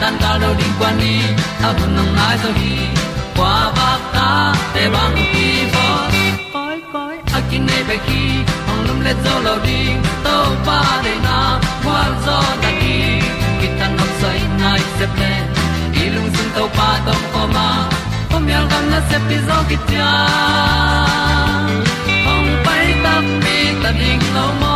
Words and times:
tan 0.00 0.14
cao 0.20 0.38
do 0.40 0.54
đi 0.58 0.64
qua 0.78 0.92
đi, 1.00 1.16
a 1.62 1.72
bu 1.72 1.86
nang 1.96 2.16
mai 2.16 2.36
zo 2.42 2.50
gi 2.60 2.76
qua 3.36 3.72
ba 3.76 3.90
ta 4.14 4.54
te 4.74 4.88
bang 4.94 5.16
ki 5.32 5.48
bo 5.74 5.86
koi 6.52 6.76
koi 6.92 7.16
a 7.36 7.40
kin 7.50 7.66
nei 7.66 7.82
be 7.88 7.96
ki 8.06 8.22
ong 8.70 8.82
lum 8.86 9.00
le 9.06 9.12
zo 9.24 9.34
lo 9.46 9.54
di 9.66 9.80
to 10.24 10.36
pa 10.66 10.80
de 11.04 11.14
na 11.26 11.38
kwa 11.84 12.00
zo 12.26 12.38
ta 12.62 12.70
ki 12.80 12.96
ki 13.60 13.68
tan 13.78 13.90
nok 13.98 14.10
sai 14.20 14.40
nai 14.60 14.80
se 14.98 15.06
ple 15.14 15.32
i 16.02 16.04
lung 16.14 16.30
sun 16.36 16.48
to 16.56 16.64
pa 16.76 16.88
tom 17.06 17.22
ko 17.32 17.42
ma. 17.54 17.68
Pom 18.30 18.48
yal 18.52 18.64
gam 18.70 18.84
na 18.92 19.00
se 19.08 19.18
pi 19.28 19.36
zo 19.48 19.58
ki 19.68 19.76
tia 19.88 20.10
ong 22.32 22.50
pai 22.64 22.86
ta 23.04 23.14
mi 23.44 23.58
ta 23.82 23.90
ding 24.00 24.24
lo 24.36 24.46
mo 24.60 24.75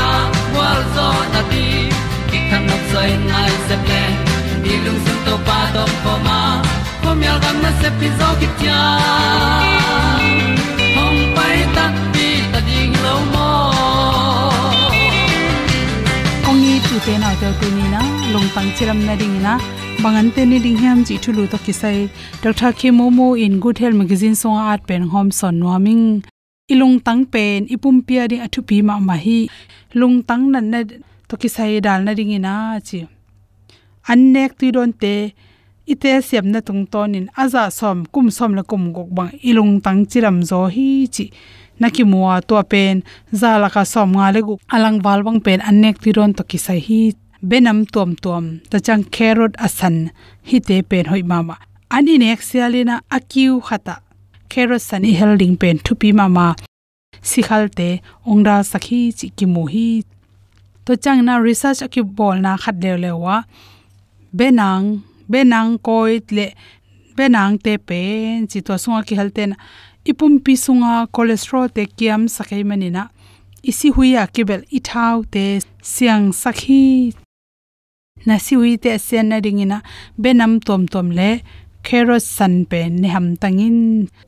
zo 0.95 1.07
na 1.33 1.41
ti 1.51 1.65
ki 2.29 2.39
kan 2.49 2.61
nok 2.69 2.83
sai 2.91 3.09
nai 3.31 3.51
se 3.67 3.75
ple 3.85 4.03
ni 4.63 4.73
lung 4.85 4.99
sun 5.05 5.19
to 5.27 5.35
pa 5.47 5.59
to 5.75 5.83
pa 6.03 6.13
ma. 6.27 6.39
Ko 7.03 7.09
mi 7.19 7.27
al 7.33 7.39
gam 7.43 7.57
na 7.65 7.71
se 7.81 7.89
pi 7.99 8.07
zo 8.19 8.29
ki 8.39 8.47
tia 8.59 8.79
hom 10.95 11.15
pai 11.37 11.57
ta 11.75 11.85
ti 12.15 12.27
ta 12.53 12.59
ding 12.69 12.95
lo 13.05 13.15
mo 13.33 13.49
ong 16.49 16.59
ni 16.63 16.73
tu 16.87 16.95
te 17.05 17.13
na 17.23 17.31
te 17.43 17.49
tu 17.61 17.67
ni 17.77 17.85
na 17.93 18.01
lung 18.33 18.49
tang 18.57 18.69
chiram 18.77 18.99
na 19.07 19.15
ding 19.21 19.37
na 19.45 19.53
bangan 20.03 20.29
te 20.35 20.45
ni 20.51 20.59
ding 20.65 20.77
hem 20.83 21.01
ji 21.07 21.17
thulu 21.23 21.47
to 21.53 21.57
kisai 21.65 21.97
dr 22.43 22.71
k 22.81 22.91
momo 22.99 23.31
in 23.45 23.57
good 23.65 23.77
health 23.85 23.97
magazine 24.03 24.37
song 24.43 24.61
art 24.73 24.85
pen 24.91 25.09
hom 25.15 25.33
son 25.39 25.59
noming 25.65 26.05
ilung 26.73 26.97
tang 27.05 27.23
pen 27.33 27.59
ipum 27.73 27.97
pia 28.07 28.23
ding 28.31 28.43
athu 28.45 28.59
pi 28.69 28.77
ma 28.87 28.95
ma 29.07 29.15
hi 29.25 29.39
lung 29.99 30.17
tang 30.29 30.43
nan 30.53 30.65
na 30.71 30.79
to 31.27 31.33
kisai 31.41 31.73
dal 31.85 31.99
na 32.05 32.11
ding 32.17 32.33
ina 32.37 32.53
chi 32.87 32.99
annek 34.07 34.57
tu 34.57 34.71
don 34.71 34.91
te, 35.01 35.33
ite 35.85 36.11
siam 36.27 36.47
na 36.51 36.59
tung 36.61 36.85
tonin. 36.91 37.29
Aza 37.37 37.69
som, 37.71 38.05
kum 38.13 38.31
som 38.31 38.55
la 38.57 38.63
kum 38.63 38.93
gok 38.95 39.09
bang 39.17 39.31
ilung 39.49 39.81
tang 39.85 40.05
chiram 40.05 40.43
zo 40.43 40.67
hi 40.75 41.07
chi. 41.15 41.25
Naki 41.79 42.03
muwa 42.03 42.41
to 42.47 42.61
pen 42.71 43.03
zala 43.33 43.69
ka 43.69 43.83
som 43.93 44.09
nga 44.17 44.31
le 44.33 44.41
gu 44.47 44.55
alang 44.75 44.99
wal 45.03 45.21
bang 45.25 45.39
pen, 45.45 45.59
annek 45.69 45.97
ti 46.01 46.09
ron 46.17 46.33
to 46.33 46.43
kisai 46.43 46.79
hi. 46.87 47.01
Benam 47.49 47.79
tom 47.93 48.11
tom 48.23 48.45
ta 48.69 48.77
chang 48.85 49.03
carrot 49.15 49.53
asan, 49.65 50.11
hi 50.49 50.57
te 50.67 50.81
pen 50.89 51.05
hoi 51.11 51.23
mama. 51.31 51.55
Ani 51.95 52.17
nek 52.17 52.41
sialina 52.49 52.95
akiu 53.17 53.59
khata 53.67 53.95
carrot 54.51 54.83
san 54.89 55.03
helding 55.19 55.55
pen 55.61 55.77
thupi 55.85 56.09
mama 56.19 56.47
sikhal 57.29 57.65
te 57.77 57.89
ongra 58.31 58.57
sakhi 58.71 59.01
chi 59.19 59.27
ki 59.37 59.45
mu 59.53 59.63
hi 59.73 59.87
to 60.85 60.91
changna 61.03 61.35
research 61.47 61.81
aki 61.85 62.01
bol 62.17 62.37
na 62.45 62.51
khat 62.63 62.75
le 62.83 62.91
lewa 63.03 63.37
benang 64.37 64.85
benang 65.31 65.71
koi 65.87 66.13
le 66.37 66.45
benang 67.17 67.53
te 67.65 67.73
pen 67.87 68.47
chi 68.49 68.59
to 68.67 68.73
sunga 68.83 69.01
ki 69.07 69.15
halten 69.19 69.51
ipum 70.11 70.33
pi 70.45 70.53
sunga 70.65 70.93
cholesterol 71.15 71.67
te 71.75 71.83
kiam 71.97 72.21
sakai 72.35 72.63
manina 72.69 73.03
isi 73.69 73.87
huya 73.95 74.23
kibel 74.33 74.61
ithau 74.77 75.17
te 75.33 75.45
siang 75.93 76.25
sakhi 76.41 76.81
na 78.25 78.35
si 78.45 78.55
hui 78.55 78.77
te 78.83 78.97
sen 79.07 79.29
na 79.29 79.37
ringina 79.45 79.77
benam 80.23 80.59
tom 80.67 80.85
tom 80.93 81.07
le 81.17 81.29
carrot 81.87 82.23
san 82.37 82.55
pen 82.71 82.91
ne 83.01 83.07
ham 83.15 83.27
tangin 83.41 83.79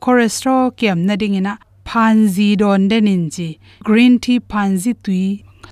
cholesterol 0.04 0.64
kiam 0.78 0.98
na 1.06 1.14
dingina 1.20 1.52
phanji 1.88 2.48
don 2.60 2.82
denin 2.90 3.24
ji 3.34 3.48
green 3.86 4.14
tea 4.24 4.40
panzi 4.50 4.92
tui 5.04 5.24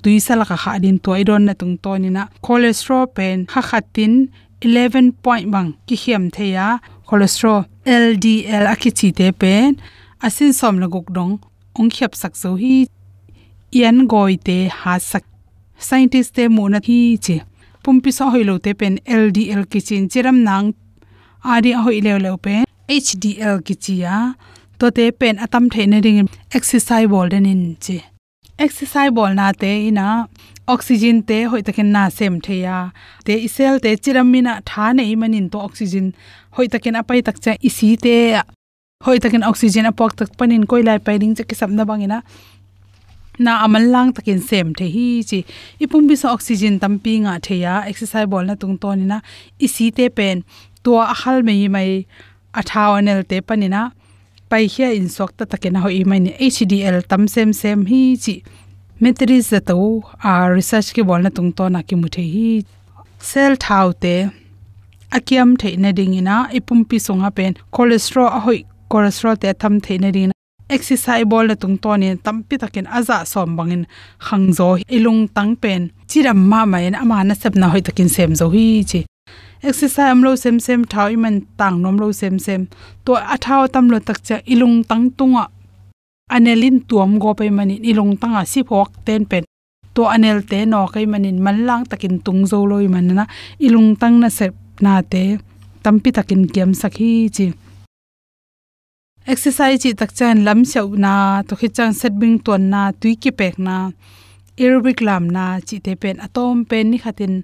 tui 0.03 0.17
sala 0.27 0.45
ka 0.51 0.57
kha 0.63 0.73
din 0.83 0.99
to 1.05 1.11
idon 1.23 1.43
na 1.49 1.55
tung 1.61 1.77
to 1.85 1.93
ni 2.03 2.11
na 2.17 2.23
cholesterol 2.47 3.05
pen 3.17 3.37
kha 3.53 3.61
khatin 3.69 4.15
11 4.63 5.13
point 5.23 5.51
bang 5.51 5.75
ki 5.87 5.97
hiam 6.03 6.31
theya. 6.31 6.79
Cholesterol 7.09 7.65
ldl 7.85 8.67
akichi 8.73 9.11
te 9.19 9.33
pen 9.41 9.77
asin 10.27 10.53
som 10.59 10.79
la 10.83 10.87
guk 10.95 11.09
dong 11.17 11.35
ong 11.79 11.91
khiap 11.95 12.15
sak 12.15 12.35
zo 12.43 12.55
hi. 12.63 12.87
Yan 13.81 14.07
goi 14.13 14.37
te 14.47 14.57
ha 14.81 14.99
sak. 15.11 15.25
Scientist 15.87 16.35
te 16.37 16.49
mu 16.49 16.69
na 16.71 16.81
hi 16.87 17.19
che 17.25 17.37
pumpi 17.83 18.11
so 18.19 18.31
hoilo 18.33 18.55
te 18.65 18.73
pen 18.81 19.01
ldl 19.21 19.65
kichin 19.73 20.09
chiram 20.13 20.39
nang 20.47 20.73
adi 21.45 21.73
hoi 21.73 22.01
lew 22.07 22.19
lew 22.25 22.37
pen 22.45 22.65
hdl 22.89 23.59
kichia 23.67 24.17
to 24.79 24.91
te 24.97 25.11
pen 25.21 25.39
atam 25.45 25.65
theina 25.75 25.99
ring 26.05 26.29
exercise 26.59 27.09
ball 27.13 27.29
den 27.33 27.47
in 27.53 27.63
che 27.85 27.97
exercise 28.67 29.11
ball 29.17 29.35
na 29.41 29.47
te 29.63 29.73
ina 29.89 30.07
oxygen 30.75 31.23
te 31.29 31.39
hoi 31.55 31.63
takin 31.69 31.91
na 31.97 32.03
sem 32.19 32.39
theya 32.47 32.77
te 33.25 33.35
isel 33.49 33.83
te 33.85 33.97
chiramina 34.03 34.55
tha 34.71 34.93
nei 34.99 35.15
manin 35.23 35.51
to 35.53 35.59
oxygen 35.69 36.07
hoi 36.59 36.67
takin 36.75 37.01
apai 37.03 37.21
tak 37.29 37.43
cha 37.45 37.59
isi 37.69 37.91
te 38.07 38.17
hoi 39.05 39.19
takin 39.19 39.43
oxygen 39.51 39.91
apok 39.93 40.17
tak 40.19 40.31
panin 40.39 40.67
koilai 40.71 40.99
pai 41.07 41.19
ding 41.23 41.35
cha 41.39 41.45
kisam 41.51 41.71
na 41.79 41.85
bangina 41.91 42.23
na 43.45 43.53
amal 43.65 43.85
lang 43.95 44.13
takin 44.17 44.41
sem 44.49 44.75
the 44.79 44.87
hi 44.95 45.07
chi 45.31 45.39
ipum 45.85 46.07
bi 46.09 46.15
sa 46.23 46.33
oxygen 46.37 46.75
tampi 46.83 47.15
nga 47.25 47.33
theya 47.47 47.75
exercise 47.91 48.29
ball 48.33 48.45
na 48.51 48.55
tung 48.55 48.77
ton 48.83 49.09
na 49.11 49.19
isi 49.67 49.91
te 49.97 50.07
pen 50.19 50.45
to 50.85 50.99
ahal 51.15 51.43
mei 51.49 51.69
mai 51.69 51.91
athawanel 52.61 53.21
te 53.31 53.41
panina, 53.41 53.83
pai 54.51 54.67
hia 54.73 54.89
in 54.99 55.09
sok 55.17 55.31
ta 55.37 55.45
takena 55.53 55.81
ho 55.85 55.89
i 56.01 56.03
mai 56.05 56.21
ni 56.27 56.33
hdl 56.39 57.01
tam 57.11 57.23
sem 57.35 57.53
sem 57.61 57.87
hi 57.91 58.03
chi 58.25 58.35
metris 59.03 59.49
za 59.53 59.61
to 59.69 59.77
a 60.31 60.33
research 60.57 60.93
ki 60.95 61.03
bolna 61.11 61.31
tung 61.37 61.51
to 61.59 61.69
na 61.75 61.81
ki 61.89 61.97
muthe 62.03 62.23
hi 62.35 62.49
cell 63.31 63.57
thau 63.65 63.89
te 64.03 64.15
akiam 65.17 65.57
the 65.61 65.77
na 65.77 65.91
ding 65.99 66.15
ina, 66.21 66.37
ipum 66.59 66.85
pi 66.89 66.99
songa 67.07 67.31
pen 67.37 67.53
cholesterol 67.75 68.29
a 68.37 68.41
hoi 68.47 68.61
cholesterol 68.91 69.37
te 69.43 69.53
tham 69.65 69.81
the 69.87 69.99
na 70.05 70.11
ding 70.17 70.33
exercise 70.77 71.25
bol 71.33 71.47
na 71.51 71.55
tung 71.63 71.77
to 71.83 71.97
ni 72.03 72.09
tampi 72.27 72.57
takin 72.63 72.87
aza 72.99 73.19
som 73.33 73.57
bangin 73.59 73.85
khangzo 74.27 74.69
ilung 74.97 75.23
tang 75.37 75.53
pen 75.63 75.91
chiram 76.11 76.41
ma 76.51 76.61
mai 76.73 76.85
na 76.91 76.99
ama 77.05 77.25
na 77.25 77.35
sep 77.35 77.55
na 77.61 77.67
hoi 77.73 77.83
takin 77.89 78.09
sem 78.17 78.35
zo 78.41 78.47
hi 78.55 78.67
chi 78.91 79.01
exercise 79.69 80.11
amlo 80.15 80.31
sem 80.43 80.57
sem 80.67 80.81
thau 80.93 81.07
iman 81.17 81.37
tang 81.59 81.77
nom 81.83 81.97
lo 82.03 82.07
sem 82.21 82.39
sem 82.47 82.63
to 83.05 83.13
athao 83.35 83.63
tam 83.75 83.87
lo 83.93 83.99
tak 84.09 84.19
cha 84.27 84.37
ilung 84.53 84.79
tang 84.91 85.05
tunga 85.19 85.45
anelin 86.35 86.77
tuam 86.89 87.11
go 87.23 87.31
pe 87.39 87.47
manin 87.59 87.81
ilung 87.91 88.13
tanga 88.21 88.43
si 88.53 88.61
phok 88.69 88.91
ten 89.07 89.23
pen 89.31 89.45
to 89.95 90.03
anel 90.15 90.39
te 90.51 90.59
no 90.73 90.81
kai 90.93 91.07
manin 91.13 91.39
mallang 91.47 91.83
takin 91.91 92.15
tung 92.25 92.43
zo 92.51 92.59
loi 92.71 92.87
manana 92.95 93.25
ilung 93.67 93.91
tang 94.01 94.17
na 94.23 94.29
se 94.39 94.47
na 94.85 94.93
te 95.13 95.23
tampi 95.85 96.11
takin 96.17 96.43
kiam 96.53 96.71
sakhi 96.81 97.11
chi 97.37 97.47
exercise 99.33 99.79
chi 99.83 99.91
tak 100.01 100.11
chan 100.19 100.37
lam 100.47 100.61
chau 100.73 100.89
na 101.05 101.13
to 101.49 101.53
khi 101.61 101.69
chang 101.77 101.93
set 102.01 102.13
bing 102.21 102.37
ton 102.47 102.63
na 102.73 102.81
tui 103.01 103.13
ki 103.23 103.31
pek 103.39 103.55
na 103.67 103.75
aerobic 104.61 104.99
lam 105.09 105.25
na 105.37 105.45
chi 105.67 105.77
te 105.85 105.93
pen 106.03 106.17
atom 106.27 106.65
pen 106.71 106.91
ni 106.91 106.99
khatin 107.05 107.35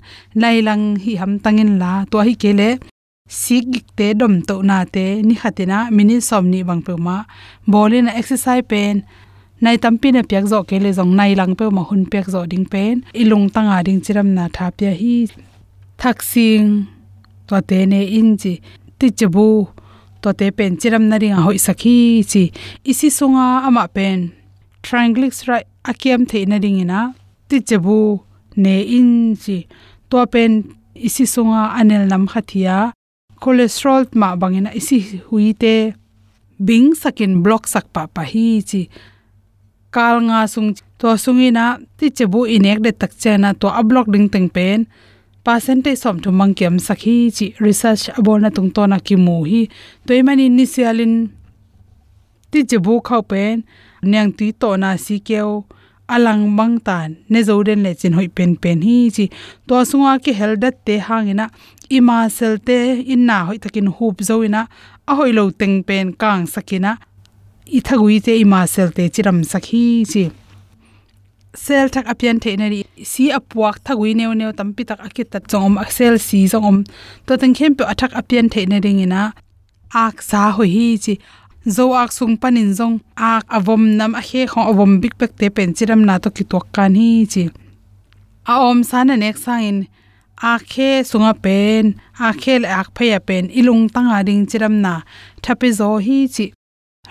nailang 0.41 0.85
hi 1.05 1.13
ham 1.21 1.33
tangin 1.45 1.73
la 1.83 1.93
to 2.11 2.19
hi 2.27 2.35
kele. 2.43 2.71
Sik 3.29 3.65
te 3.99 4.07
dom 4.21 4.35
to 4.49 4.55
na 4.69 4.79
te 4.95 5.07
ni 5.27 5.35
khatina 5.41 5.79
mini 5.97 6.17
somni 6.29 6.61
bang 6.69 6.83
pe 6.87 6.95
ma. 7.07 7.17
Bolin 7.73 8.09
exercise 8.21 8.65
pen. 8.73 8.95
Nai 9.61 9.77
tampi 9.83 10.09
na 10.13 10.23
pyak 10.31 10.45
zo 10.53 10.59
kele 10.71 10.91
jong 10.99 11.13
nai 11.19 11.33
lang 11.41 11.53
pe 11.59 11.65
ma 11.77 11.83
hun 11.89 12.03
pyak 12.13 12.27
zo 12.35 12.41
ding 12.51 12.67
pen. 12.73 12.95
Ilung 13.21 13.47
tanga 13.55 13.77
ding 13.87 14.01
chiram 14.05 14.29
na 14.37 14.45
tha 14.57 14.67
pya 14.79 14.93
hi. 15.01 15.17
Thaksing 16.01 16.69
to 17.49 17.57
te 17.69 17.79
ne 17.91 18.01
in 18.19 18.31
chi. 18.43 18.53
Ti 18.99 19.07
chebu 19.19 19.49
to 20.23 20.29
te 20.39 20.47
pen 20.59 20.73
chiram 20.81 21.05
na 21.11 21.17
ring 21.23 21.37
hoi 21.47 21.59
sakhi 21.67 21.99
chi. 22.31 22.43
Isi 22.91 23.09
sunga 23.19 23.47
ama 23.67 23.85
pen 23.97 24.38
triglyceride 24.85 25.69
akiam 25.91 26.21
theina 26.31 26.57
ding 26.65 26.79
ina 26.85 27.01
ti 27.49 27.57
chebu 27.69 27.99
ne 28.63 28.75
in 28.99 29.11
chi 29.43 29.59
to 30.11 30.17
pen 30.33 30.53
isi 31.07 31.25
sunga 31.35 31.63
anel 31.79 32.05
nam 32.11 32.25
khathia 32.33 32.77
cholesterol 33.43 34.03
ma 34.21 34.35
bangina 34.41 34.71
isi 34.75 34.99
huite, 35.31 35.95
bing 36.59 36.95
sakin 36.95 37.43
block 37.45 37.71
sak 37.73 37.87
pa 37.95 38.03
pa 38.15 38.23
hi 38.31 38.47
chi 38.69 38.83
kal 39.95 40.17
nga 40.29 40.39
sung 40.53 40.75
to 41.01 41.09
sungina 41.25 41.79
ti 41.99 42.07
chebu 42.17 42.41
inek 42.57 42.79
de 42.85 42.91
tak 43.01 43.13
chena 43.23 43.55
to 43.61 43.67
a 43.81 43.83
block 43.87 44.07
ding 44.13 44.27
teng 44.33 44.51
pen, 44.57 44.79
percentage 45.47 46.03
som 46.03 46.17
thu 46.23 46.31
mangkiam 46.35 46.77
sakhi 46.87 47.17
chi 47.37 47.47
research 47.67 48.11
abona 48.19 48.51
tung 48.57 48.71
to 48.75 48.83
na 48.91 48.99
ki 49.07 49.17
mu 49.17 49.37
hi. 49.51 49.63
Toimani 50.07 50.47
ni 50.51 50.65
sialin 50.73 51.15
ti 52.51 52.59
chebu 52.71 52.93
khau 53.07 53.23
pen 53.31 53.63
nyang 54.03 54.33
tui 54.37 54.53
to 54.53 54.77
na 54.77 54.97
si 54.97 55.21
keo. 55.21 55.65
Alang 56.09 56.57
bang 56.57 56.81
tan 56.81 57.17
ne 57.29 57.43
zo 57.43 57.63
den 57.63 57.83
le 57.83 57.93
chin 57.95 58.15
hoi 58.17 58.29
pen 58.29 58.57
pen 58.57 58.81
hi 58.81 59.11
chi. 59.17 59.25
To 59.69 59.75
sunga 59.91 60.13
ki 60.25 60.33
heldat 60.41 60.75
te 60.87 60.95
hangina 60.99 61.47
ima 61.91 62.29
sel 62.31 62.57
te, 62.59 62.79
inna 63.15 63.45
hoi 63.45 63.59
takin 63.59 63.89
hup 63.97 64.17
zo 64.29 64.43
ina. 64.43 64.63
A 65.07 65.15
hoi 65.19 65.33
lo 65.33 65.51
teng 65.51 65.85
pen 65.89 66.13
kang 66.13 66.47
sakina 66.47 66.93
i 67.77 67.81
thagui 67.81 68.17
te 68.25 68.33
ima 68.41 68.67
sel 68.67 68.91
te 68.97 69.09
chiram 69.15 69.39
sakhi 69.53 69.85
chi. 70.13 70.23
Sel 71.65 71.89
thak 71.95 72.07
apian 72.13 72.41
the 72.41 72.57
na 72.57 72.67
ri 72.73 72.81
si 73.05 73.25
apuak 73.39 73.77
thagui 73.87 74.15
neu 74.17 74.33
neu 74.41 74.53
tampi 74.59 74.83
tak 74.89 75.01
akit 75.07 75.29
ta 75.33 75.39
chongom 75.51 75.77
sel 75.91 76.19
si 76.19 76.47
zongom. 76.53 76.79
To 77.27 77.37
teng 77.37 77.55
khem 77.59 77.75
pe 77.75 77.85
athak 77.85 78.13
apian 78.21 78.49
the 78.53 78.65
na 78.67 78.79
ring 78.85 79.01
ina. 79.07 79.23
Ak 79.95 80.23
sa 80.23 80.51
ho 80.57 80.63
hi 80.63 80.97
chi 81.05 81.15
zo 81.67 81.91
ak 81.95 82.13
sung 82.15 82.37
panin 82.39 82.71
zong, 82.75 83.03
ak 83.17 83.45
avom 83.51 83.99
nam 83.99 84.15
a 84.15 84.23
he 84.23 84.47
khong 84.47 84.71
avom 84.71 85.01
big 85.03 85.19
pek 85.19 85.33
te 85.37 85.47
pen 85.51 85.75
chiram 85.75 86.05
na 86.07 86.19
to 86.23 86.31
ki 86.31 86.45
to 86.51 86.59
kan 86.75 86.95
hi 86.95 87.27
chi. 87.33 87.45
A 88.47 88.55
om 88.69 88.83
sana 88.91 89.17
nek 89.17 89.37
sangin 89.45 89.89
a 90.43 90.59
khe 90.71 91.03
sunga 91.11 91.35
pen 91.45 91.85
a 92.27 92.31
khe 92.41 92.55
le 92.63 92.69
ak 92.81 92.89
phaya 92.97 93.19
pen, 93.29 93.45
ilung 93.59 93.91
tanga 93.95 94.23
ding 94.25 94.47
chiram 94.51 94.75
na. 94.85 95.03
Thape 95.43 95.69
zo 95.79 95.99
hi 96.07 96.19
chi. 96.35 96.47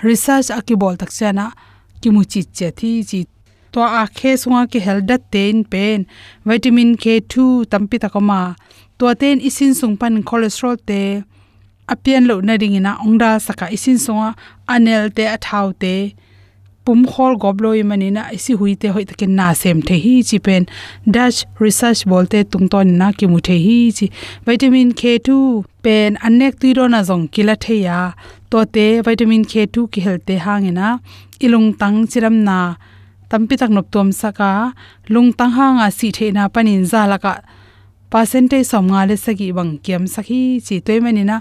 Research 0.08 0.50
akibol 0.58 0.96
tak 0.98 1.12
chana 1.18 1.46
kimu 2.02 2.22
chi 2.32 2.42
che 2.58 2.72
thi 2.80 2.92
chi. 3.10 3.22
To 3.74 3.80
a 4.02 4.04
khe 4.18 4.32
sunga 4.42 4.64
ki 4.72 4.80
heldat 4.88 5.22
ten 5.34 5.66
pen, 5.72 6.00
vitamin 6.48 6.96
k2 7.02 7.36
tampi 7.72 7.98
takoma 8.04 8.56
to 8.98 9.06
ten 9.22 9.38
isin 9.48 9.74
sung 9.80 9.96
pan 10.02 10.24
cholesterol 10.30 10.78
te 10.88 11.02
apian 11.88 12.28
lo 12.30 12.42
na 12.42 12.54
ringina 12.62 12.92
ongda 13.06 13.40
saka 13.40 13.66
isin 13.76 13.98
songa, 14.06 14.36
anel 14.68 15.10
te 15.16 15.24
athau 15.36 15.74
te, 15.82 16.16
pum 16.88 17.04
khol 17.12 17.34
gobloi 17.44 17.80
manina 17.90 18.22
isi 18.36 18.54
huite 18.60 18.86
hoi 18.96 19.04
takin 19.10 19.34
na 19.38 19.48
sem 19.62 19.80
the 19.88 19.96
hi 20.04 20.14
chi 20.30 20.38
pen. 20.46 20.64
Dutch 21.16 21.40
research 21.64 22.02
bolte 22.12 22.40
tungton 22.52 22.94
na 23.00 23.08
ki 23.18 23.28
mu 23.32 23.40
the 23.48 23.58
hi 23.66 23.78
chi. 23.98 24.08
Vitamin 24.48 24.94
k2 25.00 25.28
pen 25.84 26.16
anek 26.28 26.54
tuiro 26.62 26.86
na 26.94 27.02
jong 27.10 27.26
kila 27.34 27.56
the 27.66 27.76
ya. 27.88 28.00
To 28.52 28.64
te 28.76 28.86
vitamin 29.08 29.44
k2 29.52 29.76
ki 29.92 30.06
helte 30.06 30.36
hangena 30.46 30.88
ilung 31.46 31.70
tang 31.82 32.00
chiram 32.12 32.38
na. 32.48 32.58
Tampi 33.30 33.60
tak 33.60 33.72
nop 33.76 33.92
tom 33.92 34.16
saka 34.22 34.50
lung 35.14 35.30
tang 35.40 35.54
hanga 35.60 35.92
si 35.98 36.08
the 36.18 36.32
na 36.32 36.48
panin 36.48 36.84
zalaka 36.92 37.34
percentage 38.12 38.68
som 38.72 38.88
nga 38.92 39.04
le 39.10 39.16
sagi 39.26 39.52
bang 39.58 39.72
kiam 39.84 40.04
sakhi 40.16 40.42
chi 40.66 40.76
toimani 40.86 41.24
na 41.32 41.38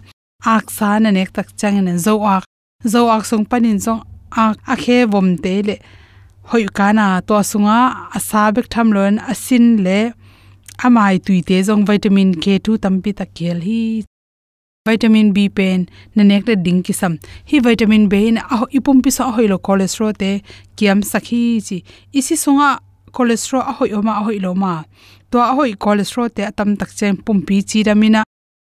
ak 0.46 0.70
sa 0.70 1.02
na 1.02 1.10
nek 1.10 1.34
tak 1.34 1.48
chang 1.58 1.82
na 1.82 1.98
zo 1.98 2.14
ak 2.22 2.46
zo 2.86 3.10
ak 3.10 3.26
sung 3.26 3.44
panin 3.50 3.82
song 3.82 4.06
ak 4.30 4.54
a 4.72 4.74
khe 4.82 4.98
vom 5.10 5.34
te 5.44 5.54
le. 5.66 5.76
Hoi 6.50 6.64
kana 6.78 7.06
to 7.26 7.34
sunga 7.50 7.78
asa 8.16 8.54
bek 8.54 8.70
tham 8.70 8.88
lon 8.96 9.18
asin 9.32 9.82
le 9.86 9.98
amai 10.86 11.18
tui 11.24 11.42
te 11.48 11.56
jong 11.66 11.82
vitamin 11.88 12.30
k2 12.42 12.78
tampi 12.82 13.10
ta 13.18 13.26
kel 13.36 13.58
hi. 13.66 14.06
Vitamin 14.86 15.34
b 15.34 15.50
pen 15.56 15.80
na 16.14 16.22
nek 16.22 16.46
de 16.48 16.54
ding 16.66 16.80
kisam. 16.86 17.18
Hi 17.50 17.58
vitamin 17.66 18.06
b 18.12 18.14
in, 18.28 18.38
a 18.38 18.56
ipum 18.78 19.02
pi 19.02 19.10
sa 19.10 19.32
hoi 19.34 19.48
lo 19.50 19.58
cholesterol 19.66 20.14
te 20.22 20.30
kiam 20.78 21.02
sakhi 21.02 21.58
chi. 21.66 21.78
Isi 22.18 22.38
sunga, 22.38 22.78
cholesterol 23.16 23.66
a 23.70 23.72
hoi 23.78 23.90
oma, 23.98 24.12
a 24.20 24.22
hoi 24.26 24.38
lo 24.44 24.54
ma. 24.54 24.84
To 25.30 25.42
a 25.42 25.50
hoi 25.58 25.74
cholesterol 25.74 26.30
te 26.30 26.46
atam 26.50 26.76
tak 26.78 26.94
chen 26.98 27.18
pum 27.24 27.42
pi 27.42 27.56
chi 27.66 27.82
ramina 27.82 28.22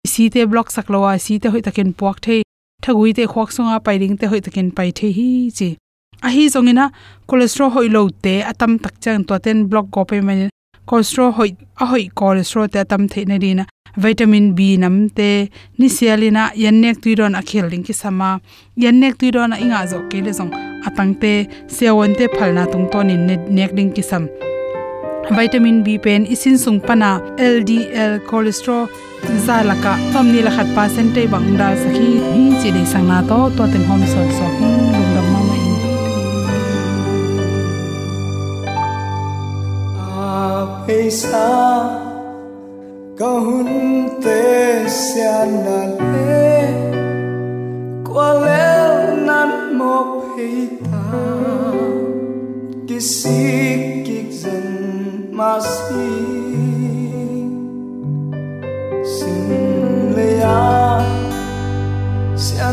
si 0.08 0.30
te 0.30 0.46
block 0.46 0.72
saklowa 0.72 1.18
si 1.20 1.40
te 1.40 1.50
hoi 1.50 1.62
takin 1.62 1.94
puak 1.94 2.22
the, 2.22 2.42
thagui 2.84 3.14
te 3.14 3.28
khok 3.28 3.52
songa, 3.52 3.80
pairing 3.80 4.18
te 4.18 4.28
hoi 4.28 4.42
takin 4.42 4.72
pai 4.72 4.92
the 4.92 5.12
hi, 5.12 5.52
chi. 5.58 5.78
A 6.24 6.30
hi 6.30 6.48
zongina 6.50 6.92
cholesterol 7.28 7.72
hoi 7.72 7.88
lo 7.90 8.10
te, 8.10 8.42
atam 8.42 8.80
tak 8.80 9.00
chang 9.00 9.26
to 9.26 9.40
ten 9.40 9.68
block 9.68 9.92
go 9.92 10.06
pe 10.06 10.22
man 10.22 10.50
cholesterol 10.88 11.34
hoi, 11.34 11.56
a 11.80 11.86
hoi 11.86 12.10
cholesterol 12.16 12.70
te 12.70 12.80
atam 12.80 13.08
the 13.08 13.26
na 13.26 13.38
dina. 13.38 13.66
Vitamin 13.98 14.54
b 14.56 14.78
namte 14.78 15.50
ni 15.78 15.90
sialina 15.90 16.52
yannek 16.56 17.02
tuiron 17.04 17.36
akhel 17.36 17.70
ring 17.70 17.84
ki 17.84 17.94
sama. 17.94 18.40
Yannek 18.78 19.18
tuiron 19.20 19.52
inga 19.52 19.86
zo 19.88 20.00
ke 20.10 20.24
le 20.24 20.32
zong. 20.32 20.54
Atang 20.88 21.20
te 21.20 21.48
sewon 21.68 22.16
te 22.16 22.28
phalna 22.28 22.72
tung 22.72 22.90
ton 22.90 23.10
in 23.10 23.28
nek 23.28 23.76
ding 23.76 23.92
ki 23.92 24.02
sam. 24.02 24.30
Vitamin 25.36 25.84
b 25.84 25.98
pen, 26.00 26.26
isin 26.26 26.58
sung 26.58 26.80
pana 26.80 27.20
ldl 27.38 28.20
cholesterol 28.30 28.88
za 29.28 29.38
zalaka 29.46 29.92
tomni 30.14 30.42
la 30.42 30.52
khat 30.56 30.70
percentage 30.78 31.30
bangda 31.34 31.68
sakhi 31.84 32.10
hi 32.34 32.44
chi 32.62 32.70
de 32.76 32.84
sangna 32.94 33.18
to 33.30 33.40
to 33.58 33.64
ten 33.74 33.84
hom 33.90 34.02
so 34.14 34.22
so 34.38 34.46
lum 34.60 35.08
dam 35.16 35.28
ma 35.34 35.40
ma 35.48 35.56
in 35.68 35.74
a 40.00 40.32
peisa 40.86 41.48
kahun 43.20 43.70
te 44.24 44.42
sian 45.00 45.50
na 45.66 45.80
le 46.12 46.50
kwa 48.08 48.30
le 48.44 48.68
nan 49.28 49.52
mo 49.78 49.96
peita 50.34 51.06
kisik 52.88 53.82
kik 54.06 54.30
zen 54.42 54.70
masi 55.38 56.41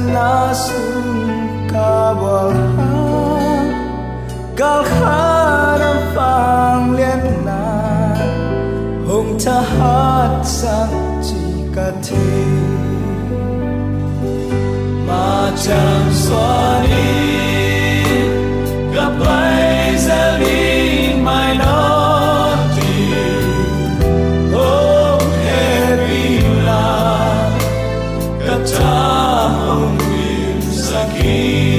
sian 0.09 0.15
na 0.15 0.53
sun 0.53 1.69
kabal 1.71 2.53
ha 2.77 2.93
gal 4.57 4.83
kharam 4.85 5.99
phang 6.15 6.97
liên 6.97 7.23
na 7.45 7.63
hồng 9.09 9.39
cha 9.39 9.61
hát 9.61 10.41
sang 10.45 11.23
chỉ 11.23 11.45
cả 11.75 11.93
thế 12.03 12.45
mà 15.07 15.51
aqui. 30.93 31.78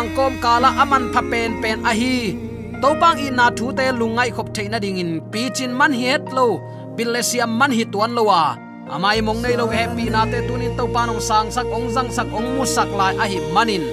Leitung 0.00 0.16
hun 0.16 0.32
sia 0.32 0.40
hi 0.40 0.40
bang 0.40 0.40
kom 0.40 0.40
kala 0.42 0.68
aman 0.82 1.12
pha 1.12 1.20
pen 1.30 1.62
pen 1.62 1.84
a 1.84 1.92
hi 1.92 2.34
to 2.82 2.94
bang 3.00 3.18
i 3.18 3.30
na 3.30 3.50
thu 3.50 3.72
te 3.72 3.92
lungai 3.92 4.30
khop 4.30 4.54
theina 4.54 4.78
ding 4.80 4.98
in 4.98 5.20
pi 5.32 5.50
chin 5.54 5.72
man 5.78 5.92
het 5.92 6.22
lo 6.32 6.60
pilesia 6.96 7.46
man 7.46 7.70
hi 7.70 7.84
tuan 7.92 8.14
lo 8.14 8.22
wa 8.24 8.56
amai 8.90 9.22
mong 9.22 9.42
nei 9.42 9.56
lo 9.56 9.66
happy 9.66 10.10
na 10.10 10.26
te 10.26 10.38
tunin 10.48 10.76
to 10.76 10.84
pa 10.94 11.06
nong 11.06 11.20
sang 11.20 11.50
sak 11.50 11.66
ong 11.76 11.88
jang 11.94 12.10
sak 12.10 12.26
ong 12.32 12.48
mu 12.56 12.64
sak 12.66 12.88
lai 12.98 13.14
a 13.22 13.24
hi 13.30 13.38
manin. 13.54 13.84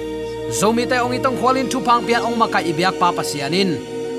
Zomi 0.50 0.84
te 0.90 0.96
ong 0.98 1.14
itong 1.14 1.38
khwalin 1.38 1.68
thu 1.70 1.78
phang 1.86 2.02
pian 2.06 2.22
ong 2.26 2.36
makai 2.40 2.64
ibyak 2.70 2.98
pa 3.00 3.08
pasianin. 3.12 3.70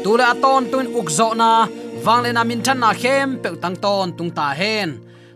Tule 0.04 0.24
aton 0.24 0.72
tun 0.72 0.88
ukzo 1.00 1.36
na 1.36 1.68
wangle 2.06 2.32
na 2.34 2.44
min 2.48 2.62
than 2.64 2.80
na 2.80 2.94
khem 2.94 3.44
pe 3.44 3.50
tang 3.62 3.76
ton 3.84 4.08
tung 4.18 4.32
ta 4.32 4.48
hen. 4.60 4.90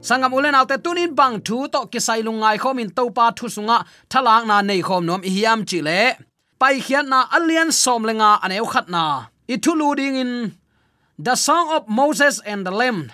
Sangam 0.07 0.33
ulen 0.37 0.55
alte 0.55 0.77
tunin 0.83 1.11
bang 1.19 1.35
thu 1.47 1.67
to 1.73 1.79
kisai 1.91 2.21
lungai 2.23 2.57
khom 2.63 2.79
in 2.79 2.89
to 2.97 3.03
pa 3.17 3.25
thu 3.37 3.45
sunga 3.55 3.77
thalang 4.11 4.47
na 4.47 4.61
nei 4.69 4.81
khom 4.87 5.03
nom 5.09 5.21
hiam 5.21 5.59
chi 5.69 5.79
le 5.87 6.01
pai 6.63 6.79
khian 6.79 7.11
na 7.11 7.27
alian 7.27 7.75
som 7.75 8.07
lenga 8.07 8.39
aneu 8.39 8.63
khat 8.63 8.87
na. 8.87 9.27
Ithulu 9.51 9.99
ding 9.99 10.15
in, 10.15 10.31
the 11.19 11.35
song 11.35 11.67
of 11.75 11.91
moses 11.91 12.39
and 12.47 12.63
the 12.63 12.71
lamb. 12.71 13.11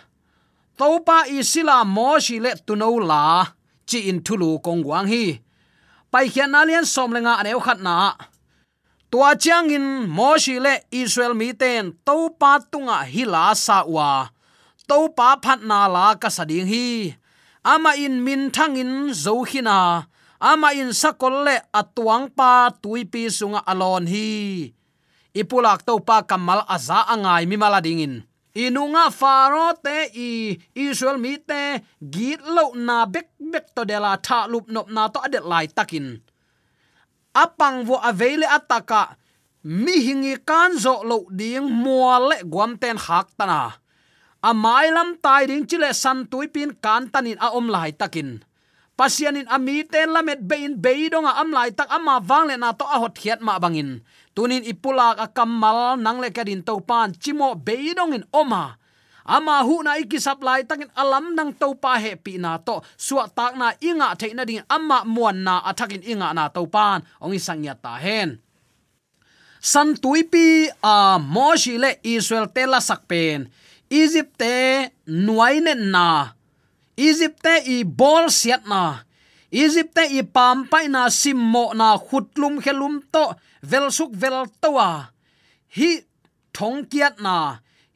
Topa 0.78 1.26
isila 1.26 1.82
mo 1.82 2.22
shi 2.22 2.38
le 2.38 2.54
tuno 2.62 2.94
la, 3.02 3.50
chi 3.90 4.06
in 4.10 4.22
thulu 4.22 4.62
kongwang 4.62 5.10
hi. 5.10 5.42
Pai 6.12 6.30
khian 6.30 6.54
alian 6.54 6.86
som 6.86 7.10
lenga 7.10 7.42
aneu 7.42 7.58
khat 7.66 7.82
na. 7.82 8.14
Tua 9.10 9.34
chiang 9.42 9.74
in 9.74 10.06
mo 10.06 10.38
shi 10.38 10.62
le 10.66 10.74
israel 11.02 11.34
mi 11.34 11.50
ten 11.62 11.98
topa 12.06 12.62
tunga 12.72 13.02
hila 13.14 13.58
sa 13.66 13.82
wa 13.82 14.30
to 14.88 15.10
pa 15.18 15.30
phat 15.44 15.66
na 15.66 15.90
la 15.96 16.14
ka 16.22 16.30
sading 16.30 16.70
hi. 16.70 17.18
Ama 17.66 17.98
in 17.98 18.22
min 18.26 18.54
thang 18.54 18.78
in 18.78 18.94
zo 19.10 19.42
khina 19.50 20.06
ama 20.40 20.74
in 20.74 20.96
sakol 20.96 21.44
le 21.46 21.56
atuang 21.72 22.32
pa 22.32 22.72
tuipi 22.72 23.28
sunga 23.28 23.62
alon 23.68 24.08
hi. 24.08 24.72
Ipulak 25.36 25.86
to 25.86 26.00
pa 26.02 26.26
kamal 26.26 26.66
aza 26.66 27.06
angai 27.06 27.46
mi 27.46 27.56
mala 27.56 27.80
dingin 27.80 28.26
inunga 28.66 29.08
faro 29.14 29.78
te 29.78 30.10
i 30.12 30.58
israel 30.74 31.22
mi 31.22 31.38
te 31.38 31.80
git 32.02 32.42
lo 32.42 32.74
na 32.74 33.06
bek 33.06 33.30
bek 33.38 33.66
to 33.76 33.86
de 33.86 33.98
la 34.02 34.18
tha 34.18 34.50
lup 34.52 34.66
nop 34.74 34.88
na 34.90 35.08
to 35.14 35.20
adet 35.22 35.46
lai 35.46 35.68
takin. 35.68 36.18
Apang 37.30 37.86
vo 37.86 37.96
avele 38.02 38.48
ataka, 38.58 39.16
mi 39.64 39.96
hingi 40.02 40.36
kan 40.50 40.74
zo 40.84 41.06
lo 41.06 41.30
ding 41.30 41.70
muale 41.84 42.42
guam 42.52 42.74
ten 42.82 42.98
hak 42.98 43.28
tana. 43.38 43.78
Amai 44.42 44.88
lam 44.96 45.10
tai 45.24 45.46
ding 45.46 45.64
chile 45.70 45.94
san 45.94 46.26
tuipin 46.26 46.72
kan 46.84 47.08
tanin 47.14 47.38
a 47.38 47.48
om 47.54 47.68
lai 47.70 47.92
takin 47.94 48.42
pasianin 49.00 49.48
ami 49.48 49.88
ten 49.88 50.12
lamet 50.12 50.44
bein 50.44 50.76
beidonga 50.76 51.40
am 51.40 51.56
lai 51.56 51.72
tak 51.72 51.88
ama 51.88 52.20
wangle 52.20 52.60
na 52.60 52.76
to 52.76 52.84
a 52.84 53.00
hot 53.00 53.16
khiat 53.16 53.40
ma 53.40 53.56
bangin. 53.56 54.04
Tunin 54.36 54.68
ipulak 54.68 55.32
kamal 55.32 55.96
nang 55.96 56.20
le 56.20 56.28
kadin 56.36 56.60
to 56.68 56.84
pan 56.84 57.16
chimo 57.16 57.56
beidongin 57.56 58.28
oma. 58.36 58.76
Ama 59.24 59.64
hu 59.64 59.80
na 59.86 59.96
ikisap 59.96 60.44
lai 60.44 60.68
takin 60.68 60.92
alam 61.00 61.32
nang 61.32 61.56
to 61.56 61.72
pa 61.80 61.96
he 61.96 62.20
pi 62.20 62.36
na 62.36 62.60
to. 62.60 62.84
Suwa 63.00 63.32
tak 63.32 63.56
na 63.56 63.72
inga 63.80 64.20
theina 64.20 64.44
ding 64.44 64.68
ama 64.68 65.08
muan 65.08 65.48
na 65.48 65.64
athakin 65.64 66.04
inga 66.04 66.36
na 66.36 66.52
to 66.52 66.68
pan 66.68 67.00
ongi 67.24 67.40
sangya 67.40 67.80
ta 67.80 67.96
hen. 67.96 68.44
San 69.64 69.96
tuipi 69.96 70.68
a 70.84 71.16
moshi 71.20 71.80
le 71.80 72.00
israel 72.04 72.48
tela 72.52 72.84
sakpen 72.84 73.48
egypt 73.88 74.36
te 74.36 74.92
nuaine 75.08 75.74
na 75.94 76.39
egypt 77.00 77.40
te 77.46 77.56
i 77.72 77.78
bol 77.84 78.28
siat 78.28 78.68
na. 78.68 79.06
Egypt 79.50 79.96
te 79.96 80.04
i 80.20 80.22
pam 80.36 80.66
pai 80.70 80.88
na 80.92 81.08
simmo 81.14 81.72
na 81.80 81.96
khutlum 81.98 82.60
khelum 82.64 83.00
to 83.14 83.24
vel 83.72 83.88
suk 83.98 84.12
vel 84.22 84.44
towa 84.62 84.90
hi 85.78 85.90
thong 86.56 86.84
kiat 86.92 87.24
na. 87.24 87.38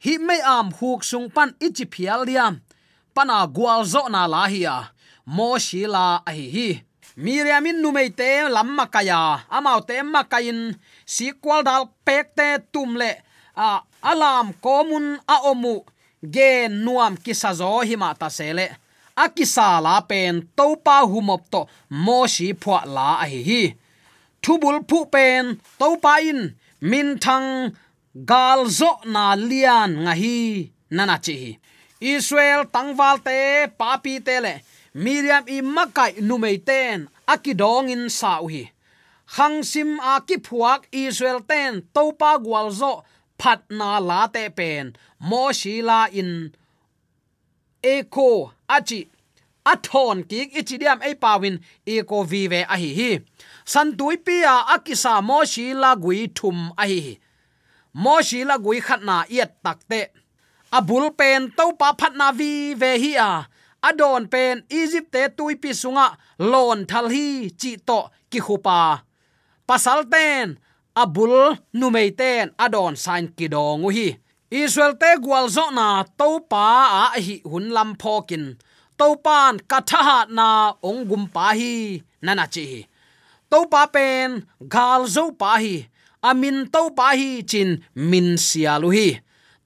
Hi 0.04 0.16
mai 0.20 0.40
am 0.56 0.72
huk 0.78 1.04
sung 1.04 1.28
pan 1.34 1.52
ichi 1.66 1.84
phial 1.92 2.24
liam 2.28 2.60
pana 3.14 3.44
gwal 3.56 3.84
zo 3.92 4.02
na 4.08 4.24
la 4.26 4.42
hi 4.52 4.64
a. 4.76 4.78
Mo 5.36 5.48
shi 5.66 5.84
la 5.94 6.20
ai 6.28 6.48
hi 6.54 6.68
miriam 7.16 7.66
in 7.70 7.78
numei 7.82 8.10
te 8.18 8.28
lam 8.54 8.68
makaya 8.76 9.20
amau 9.56 9.80
te 9.88 10.02
makain 10.02 10.60
si 11.06 11.26
kwal 11.42 11.62
dal 11.68 11.84
pek 12.06 12.26
te 12.36 12.48
tum 12.72 12.96
le. 13.00 13.12
A 13.56 13.84
alam 14.10 14.50
komun 14.64 15.06
a 15.34 15.36
omu 15.50 15.76
gen 16.34 16.82
nuam 16.84 17.14
kisazo 17.24 17.70
hima 17.88 18.10
ta 18.18 18.28
sele 18.38 18.66
akisa 19.16 19.68
la 19.86 19.96
pen 20.10 20.34
topa 20.56 20.96
humop 21.10 21.42
to 21.52 21.60
mo 22.04 22.18
si 22.34 22.48
phwa 22.62 22.78
la 22.96 23.08
a 23.24 23.26
hi. 23.32 23.40
Hi 23.50 23.64
thubul 24.44 24.78
phu 24.88 24.98
pen 25.14 25.44
topa 25.80 26.14
in 26.30 26.40
min 26.90 27.08
thang 27.24 27.48
gal 28.30 28.60
zo 28.78 28.90
na 29.14 29.24
lian 29.48 29.90
nga 30.04 30.12
hi 30.22 30.36
nana 30.96 31.16
chi 31.24 31.38
israel 32.14 32.62
tangwal 32.74 33.16
te 33.26 33.38
papi 33.80 34.14
te 34.26 34.36
le 34.44 34.54
miriam 35.04 35.44
i 35.56 35.58
makai 35.74 36.12
numei 36.28 36.58
ten 36.68 36.98
akidong 37.32 37.88
in 37.94 38.04
sau 38.20 38.44
hi. 38.52 38.64
Khangsim 39.34 39.90
a 40.12 40.14
ki 40.28 40.36
phuak 40.46 40.80
israel 41.04 41.40
ten 41.50 41.72
topa 41.94 42.30
gwal 42.44 42.68
zo 42.80 42.92
phat 43.40 43.60
na 43.78 43.90
la 44.08 44.20
te 44.34 44.44
pen 44.58 44.84
mo 45.28 45.42
si 45.60 45.74
la 45.88 46.00
in 46.20 46.30
eko 47.92 48.52
achi. 48.76 49.00
Athon 49.72 50.18
ki 50.28 50.38
ichidiam 50.60 51.00
ei 51.08 51.14
pawin 51.22 51.56
eko 51.86 52.16
vive 52.30 52.60
a 52.72 52.76
hi 52.82 52.90
hi 52.98 53.10
santui 53.72 54.16
pia 54.26 54.54
akisa 54.74 55.12
mo 55.28 55.38
shi 55.52 55.66
la 55.82 55.90
gui 56.02 56.18
thum 56.36 56.58
a 56.82 56.84
hi 56.90 57.18
mo 58.02 58.14
shi 58.28 58.44
la 58.44 58.56
gui 58.64 58.78
khatna 58.86 59.16
yet 59.36 59.52
takte 59.64 60.00
abul 60.78 61.06
pen 61.18 61.40
to 61.56 61.64
pa 61.80 61.88
phatna 62.00 62.26
vi 62.38 62.50
ve 62.80 62.90
hi 63.02 63.12
a 63.28 63.30
adon 63.88 64.22
pen 64.32 64.56
egypt 64.80 65.08
te 65.14 65.22
tui 65.36 65.54
pi 65.62 65.70
sunga 65.80 66.06
lon 66.52 66.80
thal 66.90 67.06
hi 67.14 67.26
chi 67.60 67.72
to 67.88 67.98
ki 68.30 68.40
khupa 68.46 68.78
pasal 69.68 70.00
ten, 70.12 70.46
abul 71.02 71.34
numei 71.78 72.10
ten, 72.20 72.52
adon 72.64 72.94
sign 73.04 73.24
ki 73.36 73.46
dong 73.54 73.88
hi 73.96 74.08
israel 74.62 74.94
te 75.02 75.10
gwal 75.24 75.46
zo 75.56 75.66
na 75.78 75.86
to 76.18 76.28
pa 76.50 76.64
a 77.02 77.04
hi 77.26 77.36
hun 77.50 77.66
lam 77.76 77.90
phokin 78.02 78.44
to 78.98 79.06
pan 79.24 79.54
katha 79.70 80.24
na 80.36 80.48
ong 80.88 81.02
gum 81.10 81.24
pa 81.34 81.46
hi 81.58 81.74
nana 82.24 82.46
chi 82.54 82.66
to 83.54 83.70
pa 83.70 83.86
pen 83.86 84.42
gal 84.74 85.06
zo 85.06 85.30
pa 85.30 85.62
hi. 85.62 85.86
Amin 86.24 86.66
to 86.74 86.90
pa 86.98 87.14
hi 87.14 87.46
chin 87.46 87.84
min 87.94 88.34
sialu 88.34 88.88
hi. 88.96 89.08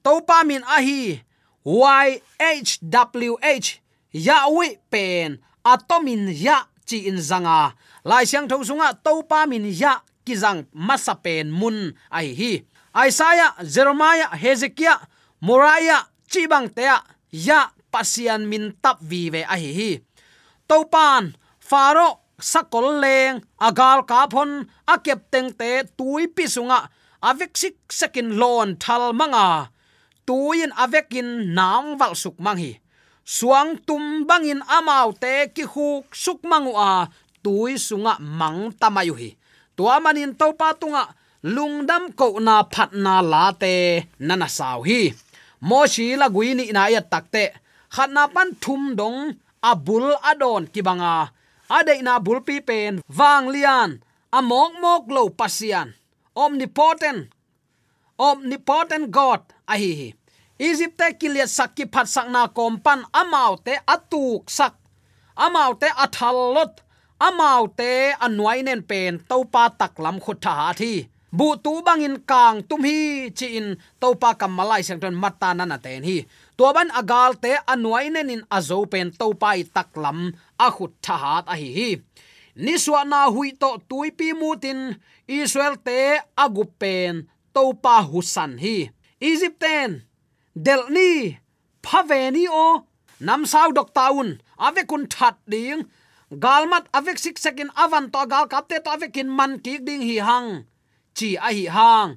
To 0.05 0.21
pa 0.27 0.43
min 0.45 0.61
a 0.61 0.77
hi, 0.77 1.23
y 1.65 2.07
h 2.37 2.69
w 2.85 3.33
h, 3.41 3.67
ya 4.13 4.45
wi 4.53 4.77
pen 4.93 5.41
atomin 5.65 6.29
ya 6.29 6.69
chi 6.85 7.09
in 7.09 7.17
zanga 7.17 7.73
lai 8.05 8.23
siang 8.29 8.47
tho 8.49 8.61
sunga 8.61 8.93
to 9.05 9.23
pa 9.25 9.49
min 9.49 9.65
ya 9.65 10.05
kizang 10.25 10.69
masapen 10.87 11.49
mun 11.49 11.97
ai 12.13 12.29
hi. 12.39 12.51
Isaiah, 12.99 13.55
Jeremiah, 13.63 14.27
Hezekiah, 14.35 14.99
Moriah, 15.39 16.03
chibang 16.27 16.67
tea 16.67 16.99
ya 17.31 17.71
pasian 17.87 18.43
min 18.43 18.75
tap 18.83 18.99
vi 18.99 19.31
ve 19.31 19.47
a 19.47 19.55
hi 19.55 20.03
topan 20.67 21.31
faro 21.63 22.35
sakol 22.35 22.99
leng 22.99 23.39
agal 23.55 24.03
Kapon, 24.03 24.67
akep 24.83 25.31
teng 25.31 25.55
te 25.55 25.87
tui 25.95 26.27
Pisunga, 26.27 26.91
avek 27.23 27.55
sik 27.55 27.75
sekin 27.87 28.35
lon 28.35 28.75
thal 28.75 29.15
manga. 29.15 29.71
Tuin 30.27 30.69
avekin 30.77 31.55
Nam 31.57 31.97
Val 31.97 32.13
suk 32.13 32.37
Manghi. 32.37 32.77
suang 33.29 33.77
tum 33.85 34.25
bangin 34.25 34.57
amau 34.65 35.13
te 35.13 35.53
kihuk 35.53 36.09
suk 36.09 36.41
mangu 36.49 36.73
a 36.73 37.05
tui 37.45 37.77
sunga 37.77 38.17
mang 38.17 38.73
tamayu 38.73 39.13
hi. 39.13 39.37
To 39.77 39.85
amanin 39.85 40.33
to 40.33 40.49
pa 40.57 40.73
tunga 40.73 41.13
lungdam 41.43 42.11
ko 42.19 42.39
na 42.39 42.63
phat 42.67 42.91
na 42.93 43.21
la 43.21 43.51
te, 43.61 44.03
nana 44.19 44.47
saw 44.47 44.83
hi. 44.83 45.13
Mo 45.61 45.87
shi 45.87 46.15
la 46.15 46.27
guini 46.29 46.71
na 46.71 46.87
ya 46.87 47.01
takte 47.01 47.43
khatna 47.95 48.23
pan 48.33 48.49
thum 48.63 48.95
dong 48.99 49.19
abul 49.63 50.15
adon 50.31 50.63
kibanga 50.73 51.31
ade 51.75 51.95
na 52.01 52.13
bulpi 52.19 52.55
pen 52.67 52.93
wang 53.17 53.45
lian 53.53 53.91
amok 54.37 54.71
mok 54.81 55.03
lo 55.15 55.29
pasian. 55.39 55.87
Omnipotent 56.35 57.27
omnipotent 58.27 59.05
god 59.11 59.41
ahi 59.67 59.91
hi 59.99 60.09
egypt 60.59 61.01
kilia 61.19 61.47
sakki 61.47 61.85
phat 61.93 62.07
sakna 62.13 62.41
kompan 62.55 62.99
amaute 63.21 63.73
atuk 63.93 64.43
sak. 64.57 64.73
Amau 65.45 65.71
te 65.79 65.87
amaute 67.27 67.91
anwainen 68.25 68.81
amau 68.81 68.87
pen 68.89 69.13
topa 69.29 69.63
taklam 69.79 70.17
khutha 70.23 70.75
thi 70.79 71.07
bu 71.31 71.55
tu 71.63 71.81
bangin 71.85 72.17
kang 72.29 72.57
tum 72.69 72.83
hi 72.83 73.29
chi 73.37 73.47
in 73.59 73.67
topa 74.01 74.29
sang 74.87 74.99
ton 74.99 75.15
mata 75.15 75.53
na 75.53 75.65
na 75.65 75.77
ten 75.77 76.03
hi. 76.03 76.25
To 76.57 76.73
ban 76.73 76.89
agal 76.99 77.31
te 77.43 77.51
anuai 77.71 78.09
nen 78.11 78.29
in 78.29 78.43
azo 78.57 78.85
pen 78.91 79.11
topa 79.19 79.49
i 79.61 79.63
taklam 79.63 80.33
a 80.65 80.67
khut 80.75 80.91
thahat 81.05 81.43
a 81.47 81.55
hi 81.61 81.69
hi. 81.77 81.89
Ni 82.55 82.73
swa 82.83 83.01
na 83.11 83.29
hui 83.29 83.51
to 83.61 83.69
tuipi 83.89 84.33
mutin 84.39 84.79
israel 85.27 85.75
te 85.87 85.99
agup 86.43 86.71
pen 86.81 87.27
topa 87.55 87.95
husan 88.09 88.51
hi. 88.63 88.89
Egypten 89.21 89.89
del 90.65 90.83
ni 90.95 91.37
phaveni 91.83 92.45
o. 92.49 92.85
Nam 93.19 93.45
sau 93.45 93.69
dok 93.77 93.89
taun 93.93 94.39
ave 94.57 94.81
kun 94.89 95.03
that 95.13 95.37
ding. 95.51 95.83
Galmat 96.43 96.85
avek 96.97 97.17
sik 97.17 97.37
sekin 97.43 97.69
avan 97.83 98.05
to 98.13 98.21
gal 98.31 98.45
kapte 98.47 98.77
to 98.83 98.89
avekin 98.95 99.29
man 99.37 99.59
ki 99.63 99.73
ding 99.87 100.01
hi 100.01 100.17
hang 100.29 100.49
chi 101.17 101.29
a 101.37 101.49
hi 101.57 101.65
hang. 101.75 102.11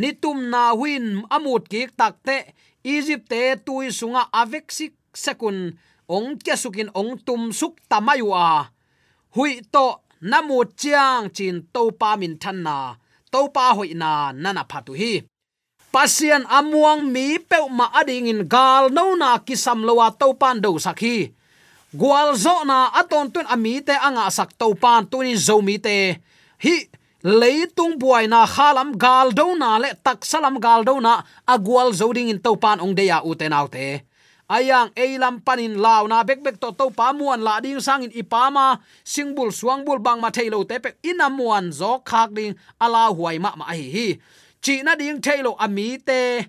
Nitum 0.00 0.38
na 0.52 0.74
win 0.80 1.22
amut 1.34 1.68
ki 1.72 1.82
takte 1.98 2.36
egypt 2.84 3.28
te 3.30 3.40
tui 3.66 3.86
sunga 3.98 4.22
avek 4.40 4.66
sik 4.76 4.94
sekun. 5.24 5.58
Ong 6.14 6.36
kya 6.36 6.56
sukin 6.60 6.90
ong 6.92 7.16
tum 7.26 7.48
suk 7.48 7.80
tamaywa 7.88 8.68
hui 9.34 9.64
to 9.72 9.86
namu 10.20 10.64
chiang 10.80 11.32
chin 11.36 11.64
to 11.74 11.90
pa 12.00 12.16
min 12.20 12.36
than 12.42 12.62
na. 12.62 12.96
To 13.32 13.48
pa 13.54 13.74
hoi 13.74 13.96
na 13.96 14.30
nana 14.32 14.62
phatu 14.70 14.92
hi. 14.94 15.24
Pasian 15.92 16.44
amuang 16.50 17.02
mi 17.14 17.38
pe 17.38 17.58
ma 17.70 17.86
ading 18.00 18.26
in 18.26 18.42
gal 18.50 18.90
no 18.90 19.14
na 19.14 19.38
kisam 19.46 19.80
lowa 19.86 20.10
to 20.20 20.34
pan 20.34 20.60
do 20.60 20.74
sakhi 20.84 21.32
gwal 21.94 22.34
zo 22.34 22.66
na 22.66 22.90
aton 23.00 23.30
tun 23.30 23.46
ami 23.46 23.78
te 23.86 23.94
anga 24.06 24.26
sak 24.30 24.50
to 24.58 24.74
pan 24.74 25.06
tunin 25.10 25.38
zo 25.38 25.62
mi 25.62 25.78
te. 25.78 26.18
Hi 26.64 26.76
leitung 27.24 27.96
buai 27.96 28.28
na 28.28 28.44
khalam 28.44 28.92
gal 29.00 29.32
do 29.32 29.56
na 29.56 29.80
le 29.82 29.90
tak 30.04 30.24
salam 30.28 30.60
gal 30.60 30.84
do 30.84 31.00
na 31.00 31.24
agwal 31.48 31.88
zoding 31.96 32.28
in 32.28 32.38
topan 32.38 32.78
ong 32.84 32.94
deya 32.94 33.24
uten 33.24 33.56
à 33.56 33.64
u 33.64 33.68
ayang 34.48 34.92
eilam 34.92 35.40
panin 35.40 35.80
law 35.80 36.04
na, 36.04 36.20
bek 36.20 36.44
bek 36.44 36.60
to 36.60 36.68
to 36.76 36.92
pa 36.92 37.16
muan 37.16 37.40
la 37.40 37.60
ding 37.64 37.80
sang 37.80 38.04
in 38.04 38.12
ipama 38.12 38.80
singbul 39.00 39.48
suangbul 39.48 39.98
bang 40.04 40.20
ma 40.20 40.28
thailo 40.28 40.60
te 40.68 40.76
pe 40.78 40.90
inamuan 41.00 41.72
zo 41.72 42.04
khak 42.04 42.36
ding 42.36 42.52
ala 42.80 43.08
huai 43.16 43.40
ma 43.40 43.56
ma 43.56 43.72
hi 43.72 43.88
hi. 43.94 44.08
Chi 44.60 44.84
na 44.84 44.92
ding 45.00 45.20
thailo 45.24 45.56
ami 45.64 45.96
te 46.08 46.44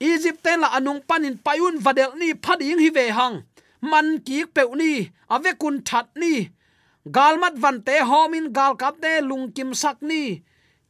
egypt 0.00 0.44
te 0.44 0.52
la 0.60 0.68
anung 0.76 1.00
panin 1.08 1.36
payun 1.40 1.80
vadel 1.80 2.12
ni 2.20 2.36
phading 2.44 2.80
hi 2.84 2.90
ve 2.92 3.06
hang. 3.08 3.36
Man 3.80 4.20
ki 4.26 4.44
pe 4.54 4.62
ni 4.76 5.08
ave 5.32 5.56
kun 5.56 5.80
that 5.88 6.12
ni 6.16 6.52
galmat 7.06 7.54
van 7.56 7.80
te 7.82 8.00
homin 8.04 8.52
gal 8.52 8.76
kap 8.76 9.00
te 9.00 9.20
lung 9.20 9.52
kim 9.52 9.72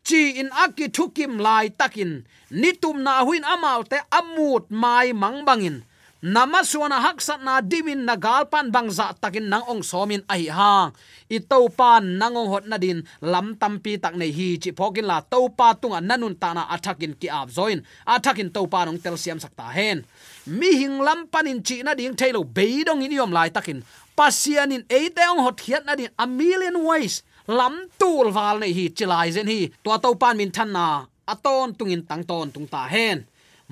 chi 0.04 0.40
in 0.40 0.50
aki 0.50 0.88
thukim 0.88 1.38
lai 1.38 1.68
takin. 1.70 2.24
Nitum 2.50 3.02
na 3.04 3.22
huin 3.26 3.44
amau 3.44 3.80
te 3.86 3.98
amut 4.10 4.64
mai 4.70 5.12
mang 5.12 5.44
bangin. 5.44 5.84
Nama 6.20 6.60
suana 6.60 7.00
hak 7.00 7.16
sat 7.16 7.40
na 7.40 7.64
dimin 7.64 8.04
na 8.04 8.12
galpan 8.12 8.68
bangza 8.68 9.16
takin 9.16 9.48
nang 9.48 9.64
ong 9.64 9.80
somin 9.80 10.20
ai 10.28 10.52
hang 10.52 10.92
i 11.32 11.40
pan 11.40 12.04
nang 12.04 12.36
nangong 12.36 12.50
hot 12.52 12.64
na 12.68 12.76
din. 12.76 13.00
Lam 13.24 13.56
tampi 13.56 13.96
tak 13.96 14.14
nei 14.20 14.28
hi. 14.28 14.58
Chi 14.60 14.70
phokin 14.76 15.08
la 15.08 15.24
topa 15.24 15.72
tunga 15.80 16.00
nanun 16.00 16.36
ta 16.36 16.52
na 16.52 16.68
athakin 16.68 17.16
ki 17.16 17.28
ap 17.32 17.48
join 17.48 17.80
athakin 18.04 18.52
topa 18.52 18.84
nong 18.84 19.00
tel 19.00 19.16
siam 19.16 19.40
sakta 19.40 19.72
hen. 19.72 20.04
Mi 20.44 20.76
hing 20.76 21.00
lam 21.00 21.24
panin 21.32 21.64
chi 21.64 21.80
na 21.80 21.94
ding 21.94 22.12
thailo 22.12 22.44
beidong 22.44 23.00
in 23.00 23.16
yom 23.16 23.32
lai 23.32 23.48
takin 23.48 23.80
pasian 24.20 24.76
in 24.76 24.84
eiteong 24.84 25.40
hot 25.40 25.64
hiat 25.64 25.88
na 25.88 25.96
din. 25.96 26.12
A 26.20 26.26
million 26.28 26.76
ways. 26.84 27.24
Lam 27.48 27.88
tul 27.96 28.28
wal 28.36 28.60
nei 28.60 28.72
hi, 28.76 28.84
chilai 28.96 29.32
zen 29.32 29.48
hi. 29.48 29.72
To 29.84 29.96
to 29.96 30.12
pan 30.20 30.36
min 30.36 30.52
than 30.52 30.76
na. 30.76 30.86
Aton 31.32 31.72
tungin 31.78 32.04
tang 32.08 32.24
ton 32.28 32.52
tung 32.52 32.68
ta 32.68 32.84
hen. 32.94 33.24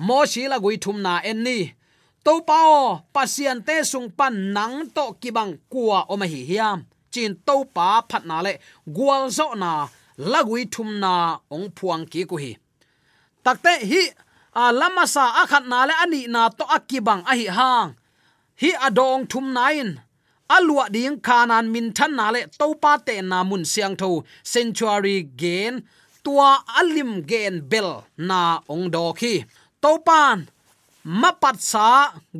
Mo 0.07 0.25
shi 0.31 0.47
la 0.49 0.57
gui 0.63 0.81
thum 0.83 0.97
na 1.05 1.21
en 1.29 1.43
ni. 1.45 1.59
To 2.25 2.41
pao 2.49 3.05
pasian 3.13 3.59
te 3.67 3.75
sung 3.91 4.09
pan 4.17 4.35
nang 4.55 4.89
to 4.95 5.05
kibang 5.21 5.53
kwa 5.71 5.99
o 6.11 6.17
ma 6.17 6.25
hi 6.33 6.41
hiam. 6.49 6.79
Chin 7.13 7.37
to 7.47 7.55
pa 7.75 8.01
phat 8.09 8.23
na 8.25 8.41
le. 8.45 8.53
Gwal 8.95 9.29
zo 9.37 9.53
na. 9.53 9.71
Lagui 10.31 10.63
thum 10.73 10.89
na 11.03 11.13
ong 11.53 11.69
phuang 11.77 12.03
ki 12.11 12.21
ku 12.29 12.35
hi. 12.43 12.51
Takte 13.45 13.73
hi, 13.89 14.01
a 14.61 14.63
lamasa 14.79 15.25
akhat 15.41 15.63
na 15.71 15.85
le 15.87 15.93
ani 16.03 16.21
na 16.33 16.41
to 16.57 16.65
akibang 16.75 17.21
a 17.31 17.33
hi 17.39 17.47
hang. 17.57 17.89
Hi 18.61 18.69
adong 18.87 19.23
thum 19.31 19.45
nain 19.55 19.89
alua 20.55 20.85
ding 20.95 21.21
kanan 21.27 21.65
min 21.73 21.93
than 21.97 22.11
na 22.17 22.25
le 22.33 22.41
to 22.59 22.67
pa 22.81 22.97
te 22.97 23.15
na 23.21 23.43
mun 23.49 23.63
siang 23.71 23.95
tho. 24.01 24.25
Sanctuary 24.51 25.17
gain, 25.41 25.73
tua 26.23 26.49
alim 26.79 27.11
gain 27.29 27.55
bel 27.71 27.89
na 28.17 28.59
ong 28.73 28.89
do 28.93 29.13
khi. 29.19 29.45
To 29.81 29.91
pan 30.07 30.37
mapat 31.21 31.57
sa, 31.71 31.87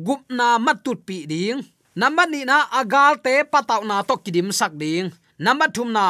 gup 0.06 0.22
na 0.28 0.58
matut 0.58 0.98
pi 1.06 1.26
ding. 1.32 1.62
Number 1.96 2.26
ni 2.32 2.44
na 2.44 2.68
agal 2.80 3.18
te 3.24 3.34
pataw 3.52 3.82
na 3.86 4.02
to 4.08 4.14
kidim 4.24 4.50
sak 4.52 4.72
ding. 4.82 5.10
Number 5.38 5.68
thum 5.74 5.90
na 5.96 6.06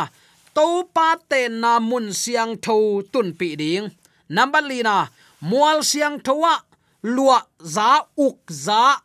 to 0.56 0.66
pa 0.94 1.08
te 1.30 1.48
na 1.48 1.78
mun 1.78 2.06
siang 2.12 2.52
tho 2.64 2.76
tun 3.12 3.28
pi 3.38 3.54
ding. 3.60 3.86
Number 4.30 4.62
li 4.62 4.78
na, 4.86 5.10
mual 5.42 5.82
siang 5.82 6.22
thowa 6.22 6.62
lua 7.02 7.42
za 7.58 8.06
uk 8.14 8.38
za 8.46 9.02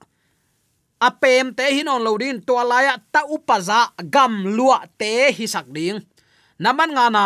apem 0.99 1.53
te 1.53 1.65
hinon 1.75 2.03
lodin 2.03 2.41
to 2.41 2.55
laya 2.59 2.97
ta 3.13 3.21
upaza 3.29 3.91
gam 4.13 4.45
lua 4.57 4.87
te 4.99 5.31
hi 5.35 5.45
sak 5.47 5.67
ding. 5.75 5.99
Naman 6.59 6.95
nga 6.95 7.07
na, 7.11 7.25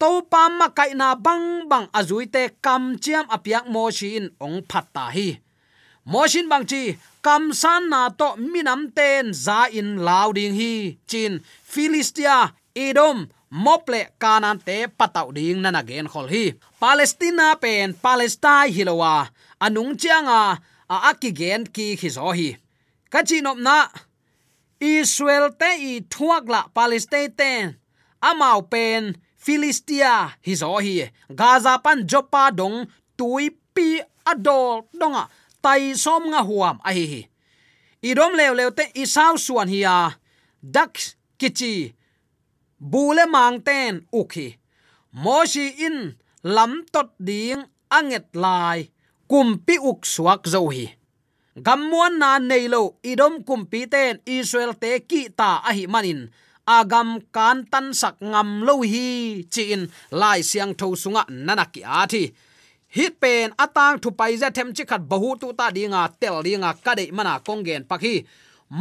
to 0.00 0.24
pa 0.26 0.48
ma 0.48 0.72
kai 0.72 0.96
na 0.96 1.14
bang 1.14 1.68
bang 1.70 1.86
azui 1.92 2.26
te 2.26 2.48
kam 2.64 2.96
chiam 3.02 3.28
apiak 3.28 3.68
mo 3.68 3.90
shin 3.92 4.32
ong 4.40 4.64
phat 4.70 4.86
ta 4.94 5.12
hi. 5.12 5.28
Shin 6.26 6.48
bang 6.48 6.66
chi, 6.66 6.98
kam 7.22 7.52
san 7.52 7.86
na 7.92 8.10
to 8.10 8.34
minam 8.52 8.90
ten 8.96 9.32
za 9.32 9.70
in 9.70 10.02
lauding 10.02 10.54
hi. 10.54 10.98
Chin, 11.06 11.38
philistia, 11.62 12.50
edom 12.74 13.28
mople 13.52 14.00
kanan 14.18 14.58
te 14.58 14.88
patau 14.98 15.28
ding 15.36 15.60
nana 15.62 15.82
gen 15.84 16.08
khol 16.08 16.26
hi. 16.34 16.44
Palestina 16.80 17.54
pen 17.62 17.94
palestine 17.94 18.72
hilowa, 18.74 19.28
anung 19.60 19.94
chianga 20.00 20.58
a 20.88 20.96
akigen 21.10 21.62
ki 21.74 21.86
khizo 22.00 22.32
hi 22.34 22.61
kachinop 23.12 23.58
na, 23.66 23.76
israel 24.80 25.52
te 25.60 25.70
i 25.90 25.92
thuak 26.12 26.48
la 26.54 26.60
palestine 26.76 27.30
ten 27.40 27.76
amau 28.28 28.62
pen 28.72 29.12
philistia 29.44 30.14
hi 30.46 30.54
zo 30.54 30.78
hi. 30.78 30.94
Gaza 31.40 31.78
pan 31.84 32.06
jopa 32.10 32.50
dong 32.58 32.86
tui 33.18 33.50
pi 33.74 34.00
adol 34.30 34.86
donga 35.00 35.24
ah. 35.26 35.30
tai 35.62 35.94
som 36.04 36.22
nga 36.30 36.40
huam 36.48 36.76
a 36.88 36.90
hi 36.96 37.04
hi. 37.12 37.22
Idom 38.10 38.32
lew 38.38 38.54
lew 38.58 38.70
te 38.78 38.84
isau 39.02 39.34
suan 39.44 39.68
hi 39.70 39.80
a 39.86 39.98
dak 40.74 40.94
kichi 41.38 41.74
bule 42.92 43.24
mang 43.34 43.58
ten 43.66 44.02
ukhi 44.20 44.48
moshi 45.24 45.66
in 45.86 45.98
lam 46.54 46.72
tot 46.92 47.10
ding 47.28 47.62
anget 47.98 48.26
lai 48.44 48.90
kumpi 49.30 49.76
uk 49.90 50.00
suak 50.14 50.42
zo 50.52 50.66
hi 50.74 50.86
gammuan 51.56 52.16
na 52.16 52.40
neilo 52.40 52.96
idom 53.04 53.44
kumpi 53.44 53.84
ten 53.84 54.20
israel 54.24 54.72
te 54.78 55.00
ki 55.04 55.28
ta 55.36 55.60
ahi 55.68 55.86
manin. 55.86 56.30
Agam 56.62 57.18
kan 57.34 57.66
tan 57.66 57.90
sak 57.90 58.22
ngam 58.22 58.62
lo 58.62 58.86
hi 58.86 59.42
chin 59.50 59.90
lai 60.14 60.40
siang 60.46 60.72
tho 60.78 60.94
sunga 60.94 61.26
nanaki 61.28 61.82
a 61.82 62.06
thi. 62.06 62.30
Hit 62.92 63.18
pen 63.20 63.50
atang 63.64 63.96
thu 64.02 64.10
pai 64.18 64.36
za 64.36 64.48
them 64.56 64.70
chi 64.76 64.84
khat 64.84 65.02
bahu 65.10 65.30
tu 65.40 65.48
ta 65.58 65.66
dinga, 65.76 66.02
tel 66.20 66.36
dinga 66.46 66.70
ka 66.84 66.92
de 66.94 67.04
mana 67.16 67.40
kongen 67.46 67.82
pakhi 67.90 68.14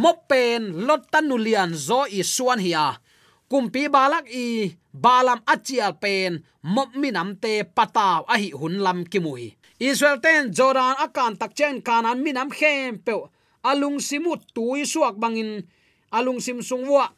mo 0.02 0.12
pen 0.30 0.62
lot 0.88 1.02
tanulian 1.12 1.72
zo 1.88 2.02
i 2.20 2.22
suan 2.24 2.60
hiya 2.60 2.86
kumpi 3.52 3.92
balak 3.96 4.26
i 4.32 4.72
balam 4.94 5.40
achial 5.54 5.94
pen, 6.04 6.44
mop 6.64 6.90
minam 7.02 7.30
te 7.44 7.54
pataw 7.64 8.24
ahi 8.34 8.52
hi 8.52 8.58
hun 8.60 8.76
lam 8.86 9.00
kimui 9.12 9.61
israel 9.82 10.22
ten, 10.22 10.54
jordan 10.54 10.94
akan 11.02 11.42
tak 11.42 11.58
chen 11.58 11.82
kanan 11.82 12.22
minam 12.22 12.54
khem 12.54 13.02
pe 13.02 13.18
alung 13.66 13.98
simut 13.98 14.46
tui 14.54 14.86
suak 14.86 15.18
bangin 15.18 15.66
alung 16.14 16.38
sim 16.38 16.62
sungwa 16.62 17.10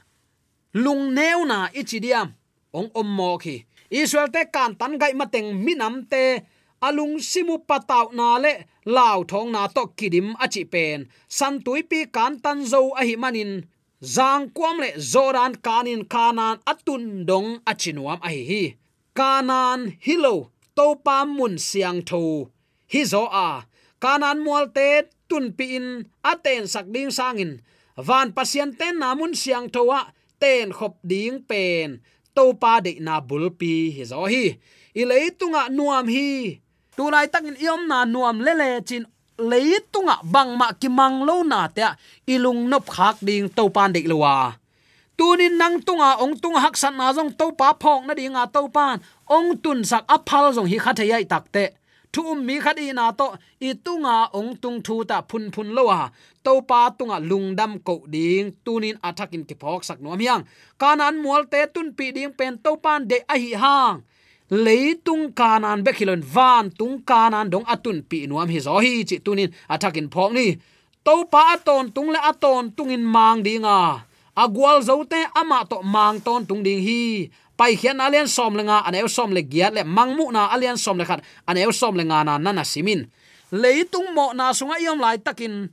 lung 0.74 1.12
neuna 1.12 1.68
ichidiam 1.76 2.32
ong 2.74 2.90
ommo 2.96 3.38
khi. 3.38 3.68
Israel 3.94 4.32
te 4.34 4.50
kan 4.50 4.74
tan 4.80 4.98
gai 4.98 5.14
mateng 5.14 5.54
minam 5.60 6.08
te 6.10 6.42
alung 6.82 7.20
simu 7.22 7.68
pataw 7.68 8.10
na 8.16 8.42
le 8.42 8.54
law 8.88 9.22
thong 9.28 9.52
na 9.52 9.68
to 9.68 9.94
kidim 9.98 10.34
achi 10.40 10.64
pen. 10.66 11.06
San 11.28 11.62
tuipi 11.62 12.10
kan 12.16 12.40
tan 12.44 12.66
zo 12.66 12.96
a 12.96 13.04
hi 13.06 13.16
manin. 13.20 13.68
Zang 14.02 14.50
kwam 14.56 14.80
le 14.84 14.90
zoran 14.98 15.54
kanin 15.66 16.04
kanan 16.14 16.58
atun 16.72 17.28
dong 17.30 17.62
achinuam 17.70 18.20
a 18.24 18.30
hi 18.34 18.44
hi. 18.50 18.64
Kanan 19.14 19.80
hilo 20.06 20.53
to 20.78 20.86
pa 21.06 21.18
mun 21.26 21.56
siang 21.68 22.02
tho 22.10 22.50
hi 22.92 23.02
zo 23.12 23.24
a, 23.48 23.50
kanan 24.04 24.38
mual 24.46 24.66
te 24.76 24.88
tun 25.30 25.46
pi 25.58 25.66
in 25.78 25.88
aten 26.32 26.64
sak 26.74 26.86
ding 26.94 27.12
sangin. 27.18 27.52
Van 28.08 28.30
pasien 28.36 28.72
ten 28.80 28.96
namun 29.02 29.34
siang 29.42 29.68
thowa 29.74 30.00
ten 30.42 30.68
khop 30.78 30.94
ding 31.12 31.38
pen. 31.50 32.02
To 32.36 32.44
pa 32.62 32.82
de 32.86 32.98
na 33.06 33.22
bulpi 33.28 33.94
hi 33.96 34.04
zo 34.12 34.26
hi. 34.32 34.46
Ilei 35.02 35.30
tunga 35.40 35.64
nuam 35.78 36.06
hi. 36.16 36.60
Tunai 36.98 37.28
takin 37.34 37.58
iom 37.66 37.82
na 37.90 38.06
nuam 38.06 38.38
lele 38.46 38.70
chin 38.88 39.06
leitunga 39.38 40.22
bangma 40.34 40.68
ki 40.80 40.90
manglo 40.90 41.42
na 41.52 41.68
te 41.76 41.82
ilung 42.34 42.70
nop 42.70 42.86
khak 42.96 43.18
ding 43.28 43.50
to 43.50 43.64
pan 43.76 43.90
dik 43.96 44.06
lowa 44.12 44.54
tunin 45.24 45.56
nang 45.56 45.80
tunga 45.80 46.20
ong 46.20 46.36
tung 46.36 46.60
hak 46.60 46.76
san 46.76 47.00
na 47.00 47.08
jong 47.16 47.32
to 47.40 47.46
pa 47.56 47.72
phok 47.82 48.02
na 48.04 48.14
dinga 48.20 48.44
to 48.52 48.68
pan 48.76 49.00
ong 49.32 49.56
tun 49.64 49.80
sak 49.88 50.04
aphal 50.16 50.52
jong 50.52 50.68
hi 50.68 50.78
khat 50.84 51.00
yai 51.00 51.24
takte 51.24 51.64
thu 52.14 52.22
um 52.32 52.40
mi 52.48 52.60
khat 52.64 52.76
i 52.84 52.92
na 53.00 53.06
to 53.20 53.28
i 53.68 53.72
tunga 53.86 54.18
ong 54.40 54.52
tung 54.62 54.84
thu 54.86 54.96
ta 55.10 55.18
phun 55.30 55.44
phun 55.54 55.70
lowa 55.78 56.12
to 56.46 56.54
pa 56.70 56.80
tunga 56.98 57.18
lungdam 57.30 57.80
ko 57.88 57.96
ding 58.14 58.52
tunin 58.66 59.00
athakin 59.08 59.44
ki 59.48 59.56
phok 59.62 59.82
sak 59.88 60.04
nom 60.04 60.20
yang 60.28 60.44
kanan 60.82 61.16
mual 61.24 61.48
te 61.52 61.62
tun 61.74 61.88
pi 61.98 62.06
ding 62.16 62.36
pen 62.40 62.54
to 62.64 62.72
pan 62.84 63.00
de 63.10 63.18
a 63.34 63.36
hi 63.44 63.52
hang 63.64 63.96
leitung 64.66 65.26
kanan 65.40 65.80
bekhilon 65.86 66.22
van 66.36 66.66
tung 66.80 66.96
kanan 67.10 67.48
dong 67.54 67.66
atun 67.74 67.98
pi 68.10 68.28
nuam 68.30 68.50
hi 68.54 68.60
zo 68.68 68.76
hi 68.86 68.94
chi 69.10 69.18
tunin 69.26 69.50
athakin 69.74 70.08
phok 70.14 70.32
ni 70.38 70.48
to 71.06 71.16
pa 71.32 71.42
aton 71.56 71.86
tung 71.96 72.10
le 72.14 72.20
aton 72.32 72.64
tungin 72.76 73.04
mang 73.16 73.40
dinga 73.48 73.80
agwal 74.36 74.82
zote 74.82 75.18
ama 75.34 75.66
to 75.66 75.82
mang 75.82 76.22
ton 76.22 76.46
tung 76.46 76.62
ding 76.66 76.82
hi. 76.82 77.30
Pai 77.54 77.78
khian 77.78 78.02
alian 78.02 78.26
som 78.26 78.58
lenga 78.58 78.82
anew 78.86 79.08
som 79.08 79.30
le 79.30 79.42
giat 79.46 79.74
le 79.74 79.84
mangmu 79.86 80.34
na 80.34 80.50
alian 80.50 80.78
som 80.78 80.98
le 80.98 81.06
khat 81.06 81.22
anew 81.46 81.70
som 81.70 81.94
lenga 81.94 82.26
na 82.26 82.42
nana 82.42 82.66
simin. 82.66 83.06
Leitung 83.54 84.10
mo 84.18 84.34
na 84.34 84.50
sunga 84.58 84.82
yom 84.82 84.98
lai 84.98 85.22
takin, 85.22 85.70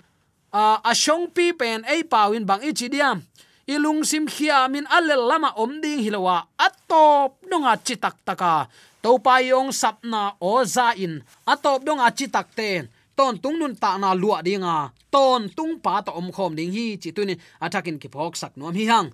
a 0.53 0.93
shong 0.93 1.33
pi 1.33 1.57
pen 1.57 1.81
ei 1.89 2.05
pawin 2.05 2.45
bang 2.45 2.61
ichi 2.61 2.93
diam 2.93 3.25
ilung 3.65 4.05
sim 4.05 4.29
khia 4.29 4.69
min 4.69 4.85
alle 4.93 5.17
lama 5.17 5.57
om 5.57 5.81
ding 5.81 6.05
hilowa 6.05 6.45
atop 6.61 7.41
donga 7.49 7.81
chitak 7.81 8.17
taka. 8.29 8.69
To 9.01 9.17
pa 9.17 9.41
yong 9.41 9.73
sapna 9.73 10.37
o 10.37 10.61
za 10.65 10.93
in 10.93 11.25
atop 11.49 11.81
donga 11.89 12.13
chitak 12.13 12.53
ten 12.53 12.93
ton 13.17 13.35
tung 13.43 13.59
nun 13.61 13.75
ta 13.83 13.91
na 14.03 14.15
lua 14.15 14.39
dinga 14.47 14.75
ton 15.15 15.43
tung 15.57 15.75
pa 15.85 16.03
to 16.07 16.11
om 16.21 16.29
khom 16.37 16.53
ding 16.59 16.73
hi, 16.77 16.87
chi 17.03 17.11
tunin 17.17 17.39
atakin 17.65 17.99
ki 18.03 18.09
phok 18.15 18.35
sak 18.41 18.53
nom 18.57 18.75
hi 18.79 18.85
hang. 18.93 19.11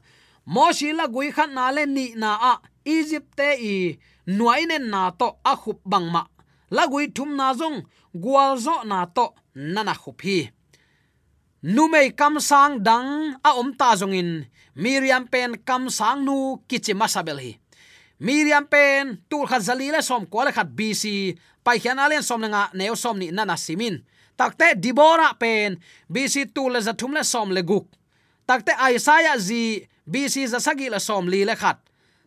Mo 0.54 0.72
shi 0.76 0.88
la 0.98 1.06
gui 1.14 1.28
khat 1.36 1.50
na 1.56 1.64
le 1.76 1.82
ni 1.96 2.06
na 2.22 2.30
a 2.50 2.52
egypt 2.84 3.30
te 3.38 3.48
i. 3.74 3.76
Nuai 4.36 4.62
nen 4.70 4.84
na 4.92 5.10
to 5.20 5.28
a 5.50 5.52
khup 5.62 5.78
bang 5.90 6.08
ma. 6.14 6.22
La 6.76 6.84
gui 6.90 7.04
thum 7.16 7.30
na 7.38 7.54
zong 7.60 7.78
gwal 8.22 8.52
zo 8.64 8.74
na 8.90 8.98
to 9.16 9.26
nana 9.54 9.94
khup 10.02 10.18
hi. 10.26 10.38
Numei 11.74 12.08
kam 12.18 12.34
sang 12.48 12.74
dang 12.86 13.08
a 13.48 13.50
om 13.60 13.70
ta 13.80 13.88
zong 14.00 14.14
in. 14.20 14.30
Miriam 14.82 15.24
pen 15.32 15.52
kam 15.68 15.90
sang 15.98 16.24
nu 16.26 16.36
kichi 16.68 16.92
masabel 17.00 17.38
hi 17.44 17.52
miriam 18.18 18.66
pen 18.66 19.16
tur 19.28 19.46
khat 19.46 19.62
zali 19.62 19.90
le 19.92 20.02
som 20.02 20.26
ko 20.26 20.44
le 20.44 20.52
khat 20.52 20.68
bc 20.78 21.04
pai 21.64 21.78
khian 21.82 21.98
alen 21.98 22.22
som 22.22 22.40
nga 22.40 22.70
neo 22.74 22.94
som 22.94 23.18
ni 23.18 23.30
nana 23.30 23.56
simin. 23.56 24.00
Takte 24.36 24.74
dibora 24.76 25.32
pen 25.40 25.78
bc 26.08 26.52
tu 26.54 26.68
le 26.70 26.80
zathum 26.80 27.14
le 27.16 27.24
som 27.24 27.52
le 27.52 27.62
guk. 27.62 27.86
Takte 28.46 28.72
aisaya 28.78 29.38
zi 29.38 29.86
bc 30.06 30.46
za 30.46 30.60
sagi 30.60 30.90
le 30.90 31.00
som 31.00 31.28
li 31.28 31.44
le 31.44 31.56
khat. 31.56 31.78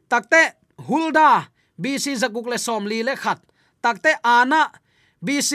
Takte 0.09 0.41
hulda 0.87 1.47
bc 1.77 2.15
za 2.21 2.27
guk 2.27 2.49
le 2.49 2.57
som 2.57 2.87
li 2.87 3.03
le 3.03 3.15
khat. 3.15 3.41
Takte 3.81 4.17
ana 4.23 4.67
bc 5.21 5.51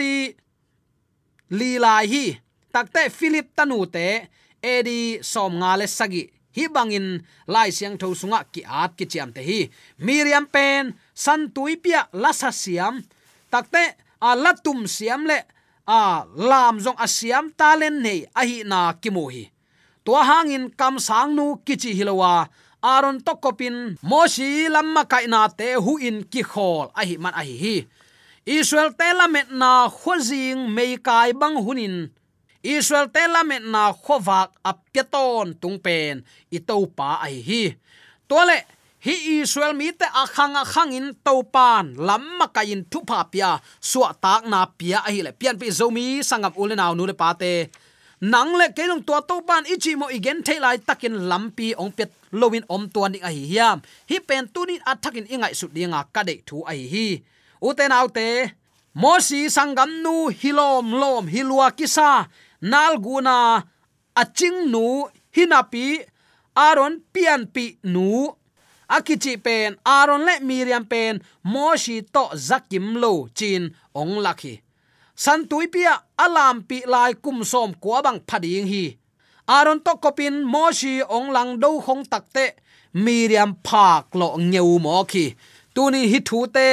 li 1.49 1.71
lai 1.79 2.05
hi. 2.07 2.25
Takte 2.73 3.09
philip 3.09 3.55
tanu 3.55 3.85
te 3.85 4.27
edi 4.61 5.19
som 5.21 5.53
nga 5.59 5.75
le 5.77 5.87
sagi 5.87 6.34
hi 6.55 6.65
bangin 6.75 7.07
lai 7.47 7.69
siang 7.77 7.97
tho 8.01 8.07
sunga 8.21 8.39
ki 8.53 8.61
at 8.65 8.91
ki 8.97 9.05
chiam 9.11 9.29
te 9.35 9.41
hi. 9.43 9.59
Miriam 9.99 10.45
pen, 10.47 10.93
san 11.13 11.51
tuipia 11.55 12.07
lasa 12.13 12.51
siam. 12.51 13.03
Takte 13.51 13.83
a 14.21 14.35
latum 14.43 14.87
siam 14.87 15.25
le, 15.29 15.39
a 15.87 16.25
lam 16.49 16.79
zong 16.79 16.97
asiam 17.05 17.51
talen 17.59 18.01
nei, 18.05 18.25
a 18.39 18.41
hi 18.49 18.63
na 18.63 18.93
kimu 19.01 19.25
hi. 19.33 19.43
To 20.05 20.13
hangin 20.15 20.69
kam 20.79 20.99
sang 20.99 21.35
nu 21.35 21.57
kichi 21.65 21.91
hilowa 21.97 22.47
aron 22.85 23.17
to 23.25 23.33
kopin 23.43 23.97
moshi 24.03 24.69
lamma 24.69 25.03
kaina 25.11 25.49
te 25.57 25.73
hu 25.73 25.97
in 25.97 26.23
ki 26.23 26.43
khol, 26.43 26.91
a 26.95 27.01
hi 27.05 27.15
man 27.17 27.33
a 27.33 27.43
hi 27.43 27.57
hi. 27.63 27.77
Israel 28.45 28.93
telamet 28.93 29.49
na 29.49 29.89
khozing 29.89 30.69
mei 30.69 30.97
kai 30.97 31.33
bang 31.33 31.57
hunin 31.65 31.95
israel 32.65 33.13
telamet 33.13 33.61
na 33.61 33.93
khowak 33.93 34.49
apyaton 34.65 35.53
tungpen 35.61 36.25
itopa 36.49 37.21
ai 37.21 37.37
hi. 37.45 37.63
Tole 38.25 38.57
hi 39.05 39.15
israel 39.37 39.77
mi 39.77 39.93
te 39.93 40.09
akhang 40.09 40.57
akhang 40.57 40.97
in 40.97 41.13
topan 41.21 41.93
lamma 41.93 42.49
ka 42.49 42.65
in 42.65 42.81
thu 42.89 43.05
pa 43.05 43.21
pia 43.29 43.61
suwa 43.77 44.17
tak 44.17 44.49
na 44.49 44.65
pia 44.65 45.05
a 45.05 45.13
le. 45.13 45.31
Pian 45.37 45.61
pi 45.61 45.69
zomi 45.69 46.25
sangam 46.25 46.53
ulenaw 46.57 46.97
nu 46.97 47.05
le 47.05 47.13
pate 47.13 47.69
nang 48.21 48.57
le 48.57 48.73
ke 48.73 48.83
long 48.89 49.03
to 49.05 49.13
to 49.29 49.37
ichi 49.69 49.93
mo 49.93 50.09
igen 50.09 50.41
the 50.41 50.57
lai 50.57 50.77
takin 50.81 51.29
lampi 51.29 51.77
ong 51.77 51.91
pet 51.93 52.09
lowin 52.33 52.65
om 52.67 52.89
tuan 52.89 53.13
ding 53.13 53.21
ai 53.21 53.45
hiam. 53.51 53.77
Hi 54.09 54.17
pen 54.27 54.49
tunin 54.49 54.81
athakin 54.81 55.29
ingai 55.29 55.53
su 55.53 55.67
dinga 55.67 56.01
ka 56.13 56.23
de 56.23 56.41
thu 56.47 56.65
ai 56.65 56.81
hi 56.81 56.87
hi. 56.93 57.07
Uten 57.61 57.91
autte 57.91 58.27
mosi 58.95 59.49
sangam 59.49 59.89
nu 60.03 60.15
hilom 60.33 60.85
lom 61.01 61.23
hilua 61.27 61.71
kisa 61.77 62.25
nal 62.71 62.93
guna 63.05 63.35
aching 64.21 64.59
nu 64.73 64.85
hinapi 65.35 65.85
aron 66.67 66.93
pian 67.13 67.41
pi 67.53 67.65
nu 67.93 68.05
akichi 68.95 69.33
pen 69.45 69.71
aron 69.97 70.21
le 70.27 70.33
miriam 70.47 70.85
pen 70.91 71.13
moshi 71.53 71.95
to 72.13 72.23
zakim 72.47 72.85
lo 73.03 73.11
chin 73.37 73.63
ong 73.99 74.15
lakhi 74.25 74.53
san 75.23 75.41
tuipia 75.49 75.93
alam 76.25 76.55
pi 76.69 76.77
lai 76.93 77.13
kum 77.23 77.37
som 77.51 77.69
kwa 77.83 77.97
bang 78.05 78.19
phading 78.29 78.67
hi 78.73 78.83
aron 79.57 79.79
to 79.85 79.93
kopin 80.03 80.35
moshi 80.53 80.93
ong 81.15 81.29
lang 81.35 81.51
do 81.63 81.69
khong 81.85 82.03
takte 82.11 82.45
miriam 83.05 83.51
phak 83.67 84.05
lo 84.19 84.27
ngeu 84.49 84.73
mo 84.85 84.97
khi 85.11 85.25
tuni 85.75 86.01
hi 86.11 86.19
thu 86.27 86.39
te 86.55 86.67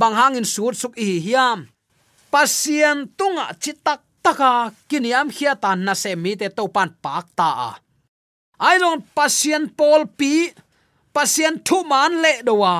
bang 0.00 0.14
hangin 0.20 0.46
sur 0.54 0.72
suk 0.80 0.94
hi 1.02 1.10
hiam 1.26 1.58
pasien 2.32 2.98
tunga 3.18 3.46
chitak 3.62 4.00
taka 4.24 4.72
kiniam 4.88 5.28
khia 5.36 5.52
tan 5.62 5.78
na 5.86 5.92
se 6.02 6.10
mi 6.22 6.32
te 6.40 6.48
to 6.56 6.64
pan 6.74 6.90
pak 7.04 7.26
ta 7.38 7.48
a. 7.68 7.70
Ai 8.66 8.76
long 8.82 9.00
pasien 9.16 9.64
pol 9.78 10.02
pi 10.18 10.32
pasien 11.14 11.54
thu 11.66 11.78
man 11.90 12.12
le 12.24 12.32
dowa 12.46 12.74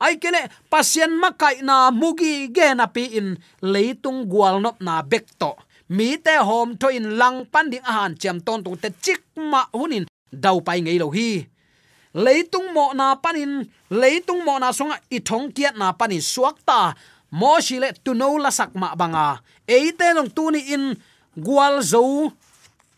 ai 0.00 0.14
kene, 0.22 0.46
pasien 0.70 1.10
makai 1.22 1.62
na 1.62 1.90
mugi 1.90 2.48
ge 2.54 2.74
na 2.74 2.86
pi 2.86 3.04
in 3.18 3.28
leitung 3.62 4.20
gwal 4.30 4.56
nop 4.62 4.76
na 4.80 5.02
bek 5.02 5.26
to. 5.38 5.50
Mi 5.88 6.16
te 6.24 6.34
hom 6.48 6.76
tho 6.80 6.88
in 6.88 7.16
lang 7.20 7.46
pan 7.52 7.70
ding 7.72 7.84
han 7.84 8.14
chem 8.20 8.38
ton 8.46 8.62
tu 8.64 8.76
te 8.82 8.88
chik 9.04 9.20
ma 9.50 9.60
hunin 9.72 10.06
dau 10.32 10.60
pai 10.66 10.80
ngei 10.80 10.98
lo 11.02 11.08
hi. 11.16 11.30
Leitung 12.14 12.68
mo 12.74 12.92
na 12.98 13.06
panin 13.22 13.52
leitung 13.90 14.44
mo 14.46 14.58
na 14.58 14.72
songa 14.72 14.96
i 15.16 15.18
thong 15.28 15.46
kiat 15.56 15.74
na 15.80 15.92
panin 15.92 16.22
suak 16.32 16.56
ta. 16.68 16.94
Mo 17.30 17.60
shile 17.60 17.92
tu 18.04 18.14
no 18.14 18.36
la 18.44 18.50
sak 18.50 18.70
ma 18.74 18.94
banga. 19.00 19.40
Eite 19.68 20.06
long 20.16 20.30
tu 20.32 20.50
ni 20.50 20.60
in 20.74 20.96
gwal 21.36 21.78
zo 21.84 22.32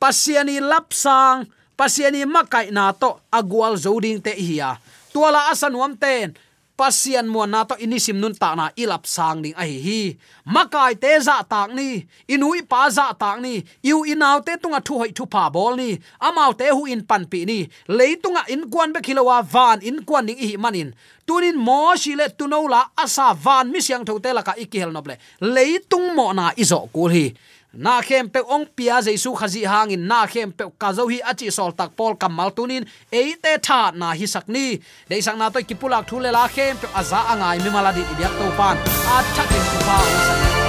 pasiani 0.00 0.61
lapsang 0.62 1.44
pasiani 1.76 2.24
makai 2.24 2.70
na 2.70 2.92
to 2.94 3.20
agwal 3.33 3.74
zoding 3.76 4.22
te 4.22 4.33
hiya 4.38 4.78
tuala 5.12 5.50
asanuam 5.52 5.92
ten 5.98 6.33
pasian 6.81 7.29
mo 7.29 7.45
na 7.45 7.69
to 7.69 7.77
inisim 7.77 8.16
nun 8.16 8.33
ta 8.33 8.57
na 8.57 8.73
ilap 8.73 9.05
sang 9.05 9.45
ding 9.45 9.53
ai 9.53 9.77
hi 9.85 10.01
makai 10.49 10.97
te 10.97 11.12
za 11.21 11.37
tak 11.45 11.69
ni, 11.77 12.09
inui 12.25 12.64
pa 12.64 12.88
za 12.97 13.12
tak 13.23 13.37
ni 13.45 13.61
yu 13.85 14.01
inaw 14.12 14.40
te 14.47 14.57
tunga 14.62 14.81
thu 14.87 14.95
hoi 15.01 15.12
thu 15.12 15.29
pa 15.35 15.53
bol 15.53 15.77
ni, 15.77 15.90
amau 16.27 16.57
te 16.57 16.73
hu 16.77 16.88
in 16.88 17.05
pan 17.05 17.29
pi 17.31 17.45
ni 17.51 17.59
leitunga 17.99 18.43
in 18.55 18.64
kwan 18.73 18.97
be 18.97 19.05
khilowa 19.05 19.37
van 19.53 19.79
in 19.88 20.01
kwan 20.09 20.25
ning 20.25 20.40
hi 20.40 20.57
manin. 20.64 20.97
Tunin 21.29 21.57
mo 21.66 21.93
shi 22.01 22.12
le 22.21 22.27
tuno 22.38 22.64
la 22.75 22.81
asa 23.05 23.27
van 23.45 23.66
mi 23.73 23.81
siang 23.87 24.05
tho 24.09 24.16
te 24.25 24.33
la 24.33 24.43
ka 24.49 24.57
ikihel 24.64 24.90
noble 24.97 25.14
leitung 25.55 26.09
mo 26.16 26.27
na 26.38 26.45
izo 26.62 26.81
kul 26.95 27.12
hi 27.16 27.27
na 27.72 28.00
khem 28.02 28.28
pe 28.28 28.40
ong 28.40 28.66
pia 28.76 29.00
jaisu 29.02 29.35
khazi 29.35 29.62
hangin, 29.64 30.06
na 30.06 30.26
khem 30.26 30.52
pe 30.52 30.64
ka 30.78 30.92
zo 30.92 31.06
hi 31.09 31.20
achi 31.30 31.50
sol 31.50 31.72
tak 31.72 31.96
pol 31.96 32.14
kamal 32.16 32.50
tunin 32.50 32.85
eite 33.12 33.52
tha 33.62 33.92
na 33.94 34.12
hi 34.12 34.26
sakni 34.35 34.80
de 35.09 35.20
sang 35.20 35.38
na 35.38 35.50
to 35.50 35.61
kipulak 35.61 36.06
thule 36.09 36.30
la 36.33 36.48
khem 36.48 36.76
pe 36.76 36.88
aza 36.94 37.20
angai 37.33 37.59
mi 37.64 37.70
maladi 37.70 38.02
ibyak 38.12 38.35
to 38.38 38.46
pan. 38.59 38.76
A 39.14 39.16
thakin 39.37 39.64
tu 39.70 39.78
pa 39.87 39.98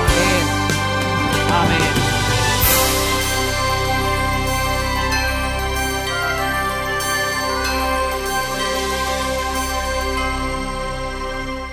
amen. 0.02 0.46
Amen. 1.60 2.01